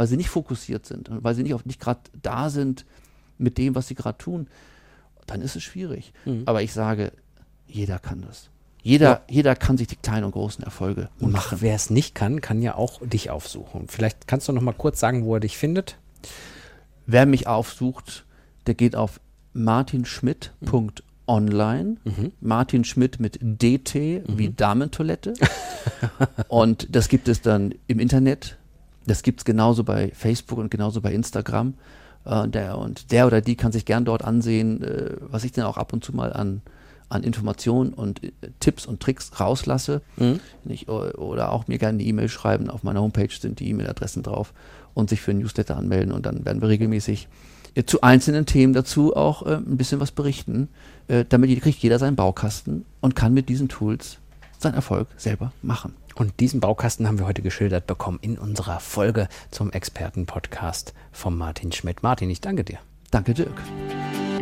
weil 0.00 0.06
sie 0.06 0.16
nicht 0.16 0.30
fokussiert 0.30 0.86
sind 0.86 1.10
und 1.10 1.22
weil 1.22 1.34
sie 1.34 1.42
nicht, 1.42 1.66
nicht 1.66 1.78
gerade 1.78 2.00
da 2.22 2.48
sind 2.48 2.86
mit 3.36 3.58
dem, 3.58 3.74
was 3.74 3.86
sie 3.86 3.94
gerade 3.94 4.16
tun, 4.16 4.46
dann 5.26 5.42
ist 5.42 5.56
es 5.56 5.62
schwierig. 5.62 6.14
Mhm. 6.24 6.44
Aber 6.46 6.62
ich 6.62 6.72
sage, 6.72 7.12
jeder 7.66 7.98
kann 7.98 8.22
das. 8.22 8.48
Jeder, 8.82 9.10
ja. 9.10 9.20
jeder 9.28 9.54
kann 9.54 9.76
sich 9.76 9.88
die 9.88 9.96
kleinen 9.96 10.24
und 10.24 10.32
großen 10.32 10.64
Erfolge 10.64 11.10
und 11.18 11.32
machen. 11.32 11.58
Wer 11.60 11.74
es 11.74 11.90
nicht 11.90 12.14
kann, 12.14 12.40
kann 12.40 12.62
ja 12.62 12.76
auch 12.76 13.06
dich 13.06 13.28
aufsuchen. 13.28 13.88
Vielleicht 13.88 14.26
kannst 14.26 14.48
du 14.48 14.52
noch 14.52 14.62
mal 14.62 14.72
kurz 14.72 15.00
sagen, 15.00 15.26
wo 15.26 15.34
er 15.34 15.40
dich 15.40 15.58
findet. 15.58 15.98
Wer 17.04 17.26
mich 17.26 17.46
aufsucht, 17.46 18.24
der 18.66 18.72
geht 18.72 18.96
auf 18.96 19.20
martinschmidt.online. 19.52 21.98
Mhm. 22.04 22.32
Martin 22.40 22.84
Schmidt 22.84 23.20
mit 23.20 23.38
DT 23.42 23.94
mhm. 23.94 24.38
wie 24.38 24.48
Damentoilette. 24.48 25.34
und 26.48 26.96
das 26.96 27.10
gibt 27.10 27.28
es 27.28 27.42
dann 27.42 27.74
im 27.86 27.98
Internet 27.98 28.56
das 29.06 29.22
gibt 29.22 29.40
es 29.40 29.44
genauso 29.44 29.84
bei 29.84 30.10
Facebook 30.14 30.58
und 30.58 30.70
genauso 30.70 31.00
bei 31.00 31.12
Instagram. 31.12 31.74
Äh, 32.24 32.48
der, 32.48 32.78
und 32.78 33.12
der 33.12 33.26
oder 33.26 33.40
die 33.40 33.56
kann 33.56 33.72
sich 33.72 33.84
gern 33.84 34.04
dort 34.04 34.22
ansehen, 34.22 34.82
äh, 34.82 35.16
was 35.20 35.44
ich 35.44 35.52
dann 35.52 35.64
auch 35.64 35.76
ab 35.76 35.92
und 35.92 36.04
zu 36.04 36.14
mal 36.14 36.32
an, 36.32 36.62
an 37.08 37.22
Informationen 37.22 37.92
und 37.92 38.22
äh, 38.22 38.32
Tipps 38.60 38.86
und 38.86 39.00
Tricks 39.00 39.40
rauslasse. 39.40 40.02
Mhm. 40.16 40.40
Ich, 40.66 40.88
oder 40.88 41.52
auch 41.52 41.68
mir 41.68 41.78
gerne 41.78 41.98
eine 41.98 42.04
E-Mail 42.04 42.28
schreiben. 42.28 42.70
Auf 42.70 42.82
meiner 42.82 43.00
Homepage 43.00 43.28
sind 43.30 43.60
die 43.60 43.68
E-Mail-Adressen 43.70 44.22
drauf 44.22 44.52
und 44.94 45.10
sich 45.10 45.20
für 45.20 45.30
ein 45.30 45.38
Newsletter 45.38 45.76
anmelden. 45.76 46.12
Und 46.12 46.26
dann 46.26 46.44
werden 46.44 46.60
wir 46.60 46.68
regelmäßig 46.68 47.28
äh, 47.74 47.84
zu 47.84 48.02
einzelnen 48.02 48.46
Themen 48.46 48.72
dazu 48.72 49.16
auch 49.16 49.46
äh, 49.46 49.56
ein 49.56 49.76
bisschen 49.76 50.00
was 50.00 50.10
berichten. 50.10 50.68
Äh, 51.08 51.24
damit 51.28 51.60
kriegt 51.60 51.78
jeder 51.78 51.98
seinen 51.98 52.16
Baukasten 52.16 52.84
und 53.00 53.16
kann 53.16 53.34
mit 53.34 53.48
diesen 53.48 53.68
Tools 53.68 54.18
seinen 54.58 54.74
Erfolg 54.74 55.08
selber 55.16 55.52
machen. 55.62 55.94
Und 56.14 56.40
diesen 56.40 56.60
Baukasten 56.60 57.06
haben 57.06 57.18
wir 57.18 57.26
heute 57.26 57.42
geschildert 57.42 57.86
bekommen 57.86 58.18
in 58.22 58.38
unserer 58.38 58.80
Folge 58.80 59.28
zum 59.50 59.70
Expertenpodcast 59.70 60.94
von 61.12 61.36
Martin 61.36 61.72
Schmidt. 61.72 62.02
Martin, 62.02 62.30
ich 62.30 62.40
danke 62.40 62.64
dir. 62.64 62.78
Danke, 63.10 63.34
Dirk. 63.34 63.62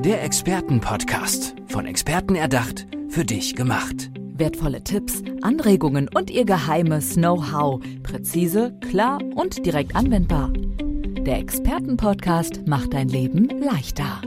Der 0.04 0.22
Expertenpodcast. 0.22 1.54
Von 1.68 1.86
Experten 1.86 2.34
erdacht, 2.34 2.86
für 3.08 3.24
dich 3.24 3.56
gemacht. 3.56 4.10
Wertvolle 4.34 4.84
Tipps, 4.84 5.22
Anregungen 5.42 6.08
und 6.14 6.30
ihr 6.30 6.44
geheimes 6.44 7.14
Know-how. 7.14 7.80
Präzise, 8.02 8.78
klar 8.88 9.18
und 9.34 9.66
direkt 9.66 9.96
anwendbar. 9.96 10.52
Der 10.52 11.38
Expertenpodcast 11.38 12.66
macht 12.66 12.94
dein 12.94 13.08
Leben 13.08 13.48
leichter. 13.60 14.22